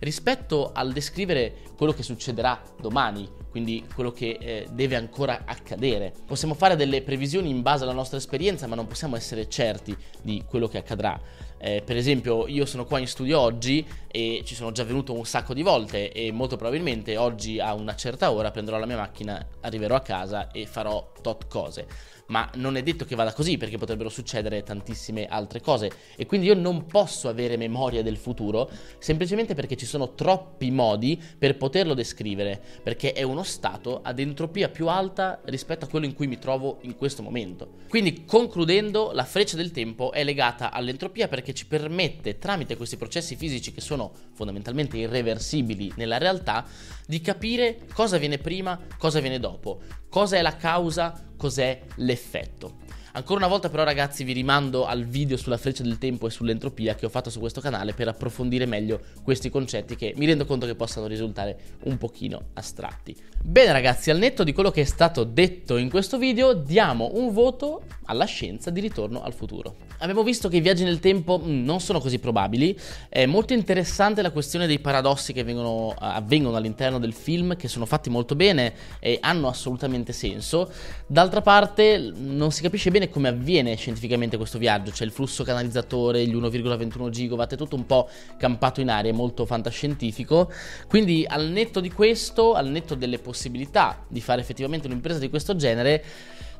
rispetto 0.00 0.70
al 0.72 0.92
descrivere 0.92 1.54
quello 1.76 1.92
che 1.92 2.02
succederà 2.02 2.60
domani 2.80 3.38
quindi 3.50 3.84
quello 3.92 4.12
che 4.12 4.38
eh, 4.40 4.66
deve 4.70 4.96
ancora 4.96 5.42
accadere. 5.44 6.12
Possiamo 6.24 6.54
fare 6.54 6.76
delle 6.76 7.02
previsioni 7.02 7.50
in 7.50 7.62
base 7.62 7.82
alla 7.82 7.92
nostra 7.92 8.16
esperienza, 8.16 8.66
ma 8.66 8.76
non 8.76 8.86
possiamo 8.86 9.16
essere 9.16 9.48
certi 9.48 9.94
di 10.22 10.44
quello 10.46 10.68
che 10.68 10.78
accadrà. 10.78 11.20
Eh, 11.58 11.82
per 11.84 11.96
esempio, 11.96 12.46
io 12.46 12.64
sono 12.64 12.86
qua 12.86 13.00
in 13.00 13.06
studio 13.06 13.38
oggi 13.38 13.86
e 14.06 14.42
ci 14.44 14.54
sono 14.54 14.72
già 14.72 14.84
venuto 14.84 15.12
un 15.12 15.26
sacco 15.26 15.52
di 15.52 15.62
volte 15.62 16.12
e 16.12 16.32
molto 16.32 16.56
probabilmente 16.56 17.16
oggi 17.16 17.58
a 17.58 17.74
una 17.74 17.94
certa 17.96 18.30
ora 18.30 18.50
prenderò 18.50 18.78
la 18.78 18.86
mia 18.86 18.96
macchina, 18.96 19.44
arriverò 19.60 19.96
a 19.96 20.00
casa 20.00 20.50
e 20.52 20.64
farò 20.64 21.12
tot 21.20 21.48
cose 21.48 21.86
ma 22.30 22.48
non 22.54 22.76
è 22.76 22.82
detto 22.82 23.04
che 23.04 23.14
vada 23.14 23.32
così 23.32 23.56
perché 23.56 23.76
potrebbero 23.76 24.08
succedere 24.08 24.62
tantissime 24.62 25.26
altre 25.26 25.60
cose. 25.60 25.90
E 26.16 26.26
quindi 26.26 26.46
io 26.46 26.54
non 26.54 26.86
posso 26.86 27.28
avere 27.28 27.56
memoria 27.56 28.02
del 28.02 28.16
futuro 28.16 28.70
semplicemente 28.98 29.54
perché 29.54 29.76
ci 29.76 29.86
sono 29.86 30.14
troppi 30.14 30.70
modi 30.70 31.20
per 31.38 31.56
poterlo 31.56 31.94
descrivere, 31.94 32.60
perché 32.82 33.12
è 33.12 33.22
uno 33.22 33.42
stato 33.42 34.00
ad 34.02 34.18
entropia 34.18 34.68
più 34.68 34.88
alta 34.88 35.40
rispetto 35.44 35.84
a 35.84 35.88
quello 35.88 36.06
in 36.06 36.14
cui 36.14 36.26
mi 36.26 36.38
trovo 36.38 36.78
in 36.82 36.96
questo 36.96 37.22
momento. 37.22 37.78
Quindi 37.88 38.24
concludendo, 38.24 39.10
la 39.12 39.24
freccia 39.24 39.56
del 39.56 39.72
tempo 39.72 40.12
è 40.12 40.24
legata 40.24 40.70
all'entropia 40.70 41.28
perché 41.28 41.52
ci 41.52 41.66
permette 41.66 42.38
tramite 42.38 42.76
questi 42.76 42.96
processi 42.96 43.36
fisici 43.36 43.72
che 43.72 43.80
sono 43.80 44.12
fondamentalmente 44.32 44.96
irreversibili 44.96 45.92
nella 45.96 46.18
realtà 46.18 46.64
di 47.06 47.20
capire 47.20 47.86
cosa 47.92 48.18
viene 48.18 48.38
prima, 48.38 48.78
cosa 48.96 49.18
viene 49.18 49.40
dopo, 49.40 49.80
cosa 50.08 50.36
è 50.36 50.42
la 50.42 50.56
causa, 50.56 51.29
cos'è 51.40 51.80
l'effetto. 51.96 52.74
Ancora 53.12 53.40
una 53.40 53.48
volta 53.48 53.68
però 53.68 53.82
ragazzi 53.82 54.22
vi 54.22 54.32
rimando 54.32 54.86
al 54.86 55.04
video 55.04 55.36
sulla 55.36 55.56
freccia 55.56 55.82
del 55.82 55.98
tempo 55.98 56.28
e 56.28 56.30
sull'entropia 56.30 56.94
che 56.94 57.06
ho 57.06 57.08
fatto 57.08 57.28
su 57.28 57.40
questo 57.40 57.60
canale 57.60 57.92
per 57.92 58.06
approfondire 58.06 58.66
meglio 58.66 59.00
questi 59.24 59.50
concetti 59.50 59.96
che 59.96 60.14
mi 60.16 60.26
rendo 60.26 60.46
conto 60.46 60.64
che 60.64 60.76
possano 60.76 61.08
risultare 61.08 61.58
un 61.84 61.98
pochino 61.98 62.50
astratti. 62.54 63.16
Bene 63.42 63.72
ragazzi, 63.72 64.10
al 64.10 64.18
netto 64.18 64.44
di 64.44 64.52
quello 64.52 64.70
che 64.70 64.82
è 64.82 64.84
stato 64.84 65.24
detto 65.24 65.76
in 65.76 65.90
questo 65.90 66.18
video, 66.18 66.52
diamo 66.52 67.10
un 67.14 67.32
voto 67.32 67.82
alla 68.04 68.26
scienza 68.26 68.70
di 68.70 68.80
ritorno 68.80 69.22
al 69.22 69.32
futuro. 69.32 69.88
Abbiamo 69.98 70.22
visto 70.22 70.48
che 70.48 70.56
i 70.56 70.60
viaggi 70.60 70.84
nel 70.84 70.98
tempo 70.98 71.38
mm, 71.38 71.64
non 71.64 71.80
sono 71.80 72.00
così 72.00 72.18
probabili, 72.18 72.78
è 73.08 73.26
molto 73.26 73.54
interessante 73.54 74.22
la 74.22 74.30
questione 74.30 74.66
dei 74.66 74.78
paradossi 74.78 75.32
che 75.32 75.44
vengono, 75.44 75.94
avvengono 75.98 76.56
all'interno 76.56 76.98
del 76.98 77.12
film, 77.12 77.56
che 77.56 77.68
sono 77.68 77.86
fatti 77.86 78.08
molto 78.08 78.34
bene 78.34 78.72
e 78.98 79.18
hanno 79.20 79.48
assolutamente 79.48 80.12
senso. 80.12 80.70
D'altra 81.06 81.42
parte 81.42 82.12
non 82.14 82.50
si 82.50 82.62
capisce 82.62 82.90
bene 82.90 82.99
come 83.08 83.28
avviene 83.28 83.74
scientificamente 83.76 84.36
questo 84.36 84.58
viaggio, 84.58 84.90
c'è 84.90 85.04
il 85.04 85.10
flusso 85.10 85.44
canalizzatore, 85.44 86.26
gli 86.26 86.34
1,21 86.34 87.08
gigawatt, 87.08 87.54
è 87.54 87.56
tutto 87.56 87.76
un 87.76 87.86
po' 87.86 88.08
campato 88.36 88.80
in 88.80 88.90
aria, 88.90 89.10
è 89.10 89.14
molto 89.14 89.46
fantascientifico, 89.46 90.52
quindi 90.86 91.24
al 91.26 91.48
netto 91.48 91.80
di 91.80 91.90
questo, 91.90 92.54
al 92.54 92.68
netto 92.68 92.94
delle 92.94 93.18
possibilità 93.18 93.68
possibilità 93.70 94.04
di 94.08 94.20
fare 94.20 94.40
effettivamente 94.40 94.86
un'impresa 94.86 95.18
di 95.18 95.30
questo 95.30 95.56
genere, 95.56 96.04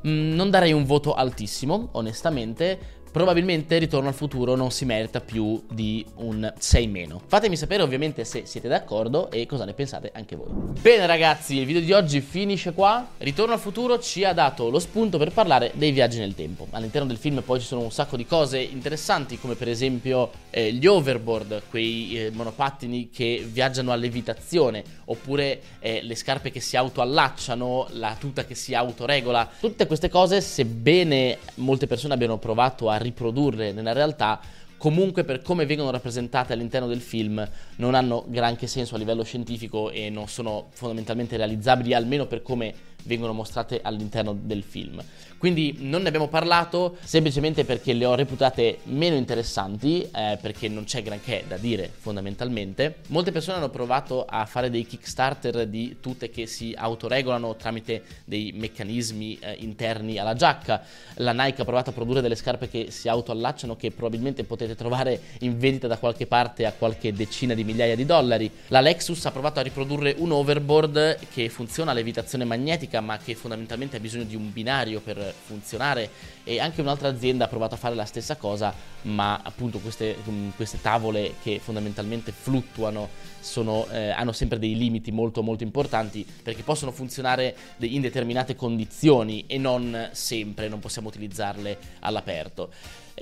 mh, 0.01 0.09
mm, 0.09 0.33
non 0.33 0.49
darei 0.49 0.73
un 0.73 0.85
voto 0.85 1.13
altissimo, 1.13 1.89
onestamente, 1.93 2.99
probabilmente 3.11 3.77
Ritorno 3.77 4.07
al 4.07 4.13
futuro 4.13 4.55
non 4.55 4.71
si 4.71 4.85
merita 4.85 5.19
più 5.19 5.61
di 5.69 6.05
un 6.15 6.51
6 6.57 6.87
meno. 6.87 7.21
Fatemi 7.27 7.57
sapere 7.57 7.83
ovviamente 7.83 8.23
se 8.23 8.45
siete 8.45 8.67
d'accordo 8.67 9.29
e 9.31 9.45
cosa 9.45 9.65
ne 9.65 9.73
pensate 9.73 10.11
anche 10.13 10.35
voi. 10.35 10.47
Bene 10.79 11.05
ragazzi, 11.05 11.57
il 11.57 11.65
video 11.65 11.81
di 11.81 11.91
oggi 11.91 12.21
finisce 12.21 12.73
qua. 12.73 13.07
Ritorno 13.17 13.53
al 13.53 13.59
futuro 13.59 13.99
ci 13.99 14.23
ha 14.23 14.33
dato 14.33 14.69
lo 14.69 14.79
spunto 14.79 15.17
per 15.17 15.31
parlare 15.31 15.71
dei 15.75 15.91
viaggi 15.91 16.19
nel 16.19 16.35
tempo. 16.35 16.67
All'interno 16.71 17.07
del 17.07 17.17
film 17.17 17.41
poi 17.41 17.59
ci 17.59 17.65
sono 17.65 17.81
un 17.81 17.91
sacco 17.91 18.15
di 18.15 18.25
cose 18.25 18.59
interessanti 18.59 19.39
come 19.39 19.55
per 19.55 19.67
esempio 19.67 20.31
eh, 20.49 20.71
gli 20.71 20.85
overboard, 20.85 21.63
quei 21.69 22.17
eh, 22.17 22.31
monopattini 22.31 23.09
che 23.09 23.45
viaggiano 23.49 23.91
a 23.91 23.95
levitazione, 23.95 24.83
oppure 25.05 25.61
eh, 25.79 26.01
le 26.03 26.15
scarpe 26.15 26.51
che 26.51 26.59
si 26.59 26.77
autoallacciano, 26.77 27.87
la 27.91 28.15
tuta 28.17 28.45
che 28.45 28.55
si 28.55 28.73
autoregola. 28.73 29.49
Tutte 29.59 29.87
queste 29.87 30.09
cose, 30.09 30.41
sebbene 30.41 31.37
molte 31.55 31.87
persone 31.87 32.13
abbiano 32.13 32.37
provato 32.37 32.89
a 32.89 32.97
riprodurre 33.01 33.71
nella 33.71 33.93
realtà, 33.93 34.39
comunque 34.77 35.23
per 35.23 35.41
come 35.41 35.65
vengono 35.65 35.91
rappresentate 35.91 36.53
all'interno 36.53 36.87
del 36.87 37.01
film 37.01 37.47
non 37.75 37.93
hanno 37.93 38.25
granché 38.27 38.65
senso 38.65 38.95
a 38.95 38.97
livello 38.97 39.23
scientifico 39.23 39.91
e 39.91 40.09
non 40.09 40.27
sono 40.27 40.69
fondamentalmente 40.71 41.37
realizzabili, 41.37 41.93
almeno 41.93 42.25
per 42.25 42.41
come 42.41 42.73
vengono 43.03 43.33
mostrate 43.33 43.79
all'interno 43.83 44.33
del 44.33 44.63
film. 44.63 45.01
Quindi 45.41 45.77
non 45.79 46.03
ne 46.03 46.09
abbiamo 46.09 46.27
parlato 46.27 46.97
semplicemente 47.03 47.65
perché 47.65 47.93
le 47.93 48.05
ho 48.05 48.13
reputate 48.13 48.77
meno 48.83 49.15
interessanti, 49.15 50.03
eh, 50.03 50.37
perché 50.39 50.67
non 50.67 50.83
c'è 50.83 51.01
granché 51.01 51.45
da 51.47 51.57
dire 51.57 51.91
fondamentalmente. 51.91 52.97
Molte 53.07 53.31
persone 53.31 53.57
hanno 53.57 53.69
provato 53.69 54.23
a 54.23 54.45
fare 54.45 54.69
dei 54.69 54.85
Kickstarter 54.85 55.65
di 55.65 55.97
tutte 55.99 56.29
che 56.29 56.45
si 56.45 56.75
autoregolano 56.77 57.55
tramite 57.55 58.03
dei 58.23 58.51
meccanismi 58.55 59.39
eh, 59.41 59.55
interni 59.61 60.19
alla 60.19 60.35
giacca. 60.35 60.83
La 61.15 61.31
Nike 61.31 61.63
ha 61.63 61.65
provato 61.65 61.89
a 61.89 61.93
produrre 61.93 62.21
delle 62.21 62.35
scarpe 62.35 62.69
che 62.69 62.91
si 62.91 63.09
autoallacciano 63.09 63.75
che 63.75 63.89
probabilmente 63.89 64.43
potete 64.43 64.75
trovare 64.75 65.19
in 65.39 65.57
vendita 65.57 65.87
da 65.87 65.97
qualche 65.97 66.27
parte 66.27 66.67
a 66.67 66.71
qualche 66.71 67.13
decina 67.13 67.55
di 67.55 67.63
migliaia 67.63 67.95
di 67.95 68.05
dollari. 68.05 68.51
La 68.67 68.79
Lexus 68.79 69.25
ha 69.25 69.31
provato 69.31 69.59
a 69.59 69.63
riprodurre 69.63 70.13
un 70.19 70.33
overboard 70.33 71.17
che 71.33 71.49
funziona 71.49 71.89
a 71.89 71.93
levitazione 71.95 72.45
magnetica 72.45 73.01
ma 73.01 73.17
che 73.17 73.33
fondamentalmente 73.33 73.97
ha 73.97 73.99
bisogno 73.99 74.25
di 74.25 74.35
un 74.35 74.53
binario 74.53 74.99
per 74.99 75.29
funzionare. 75.33 76.09
E 76.43 76.59
anche 76.59 76.81
un'altra 76.81 77.07
azienda 77.07 77.45
ha 77.45 77.47
provato 77.47 77.75
a 77.75 77.77
fare 77.77 77.95
la 77.95 78.05
stessa 78.05 78.35
cosa 78.35 78.73
ma 79.03 79.39
appunto 79.41 79.79
queste, 79.79 80.15
queste 80.55 80.79
tavole 80.81 81.35
che 81.41 81.59
fondamentalmente 81.63 82.31
fluttuano 82.31 83.09
sono, 83.41 83.87
eh, 83.91 84.09
hanno 84.09 84.31
sempre 84.31 84.59
dei 84.59 84.77
limiti 84.77 85.11
molto 85.11 85.43
molto 85.43 85.63
importanti 85.63 86.25
perché 86.43 86.63
possono 86.63 86.91
funzionare 86.91 87.55
in 87.79 88.01
determinate 88.01 88.55
condizioni 88.55 89.45
e 89.47 89.57
non 89.57 90.09
sempre, 90.11 90.69
non 90.69 90.79
possiamo 90.79 91.09
utilizzarle 91.09 91.77
all'aperto. 91.99 92.69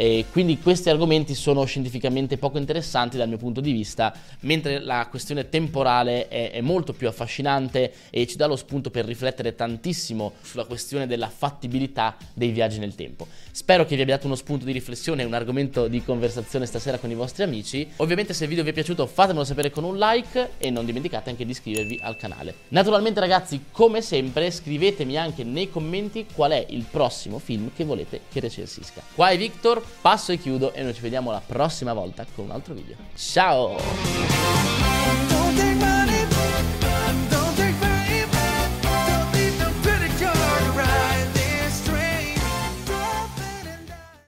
E 0.01 0.27
quindi 0.31 0.59
questi 0.59 0.89
argomenti 0.89 1.35
sono 1.35 1.65
scientificamente 1.65 2.37
poco 2.37 2.57
interessanti 2.57 3.17
dal 3.17 3.27
mio 3.27 3.35
punto 3.35 3.59
di 3.59 3.73
vista, 3.73 4.13
mentre 4.41 4.79
la 4.79 5.07
questione 5.09 5.49
temporale 5.49 6.29
è, 6.29 6.51
è, 6.51 6.61
molto 6.61 6.93
più 6.93 7.09
affascinante 7.09 7.91
e 8.09 8.25
ci 8.25 8.37
dà 8.37 8.45
lo 8.45 8.55
spunto 8.55 8.91
per 8.91 9.03
riflettere 9.03 9.55
tantissimo 9.55 10.35
sulla 10.41 10.63
questione 10.63 11.05
della 11.05 11.27
fattibilità 11.27 12.15
dei 12.33 12.51
viaggi 12.51 12.79
nel 12.79 12.95
tempo. 12.95 13.27
Spero 13.51 13.83
che 13.85 13.97
vi 13.97 14.01
abbia 14.03 14.15
dato 14.15 14.27
uno 14.27 14.37
spunto 14.37 14.63
di 14.63 14.71
riflessione 14.71 15.23
e 15.23 15.25
un 15.25 15.33
argomento 15.33 15.89
di 15.89 16.01
conversazione 16.01 16.65
stasera 16.65 16.97
con 16.97 17.11
i 17.11 17.15
vostri 17.15 17.43
amici. 17.43 17.85
Ovviamente 17.97 18.33
se 18.33 18.43
il 18.43 18.49
video 18.49 18.63
vi 18.63 18.69
è 18.69 18.73
piaciuto 18.73 19.05
fatemelo 19.05 19.43
sapere 19.43 19.69
con 19.69 19.83
un 19.83 19.97
like 20.09 20.51
e 20.57 20.69
non 20.69 20.85
dimenticate 20.85 21.29
anche 21.29 21.45
di 21.45 21.51
iscrivervi 21.51 21.99
al 22.01 22.17
canale. 22.17 22.53
Naturalmente 22.69 23.19
ragazzi, 23.19 23.65
come 23.71 24.01
sempre, 24.01 24.51
scrivetemi 24.51 25.17
anche 25.17 25.43
nei 25.43 25.69
commenti 25.69 26.25
qual 26.33 26.51
è 26.51 26.65
il 26.69 26.85
prossimo 26.89 27.39
film 27.39 27.71
che 27.75 27.83
volete 27.83 28.21
che 28.29 28.39
recensisca. 28.39 29.01
Qua 29.13 29.29
è 29.29 29.37
Victor, 29.37 29.83
passo 30.01 30.31
e 30.31 30.37
chiudo 30.37 30.73
e 30.73 30.83
noi 30.83 30.93
ci 30.93 31.01
vediamo 31.01 31.31
la 31.31 31.41
prossima 31.45 31.93
volta 31.93 32.25
con 32.33 32.45
un 32.45 32.51
altro 32.51 32.73
video. 32.73 32.95
Ciao! 33.15 33.77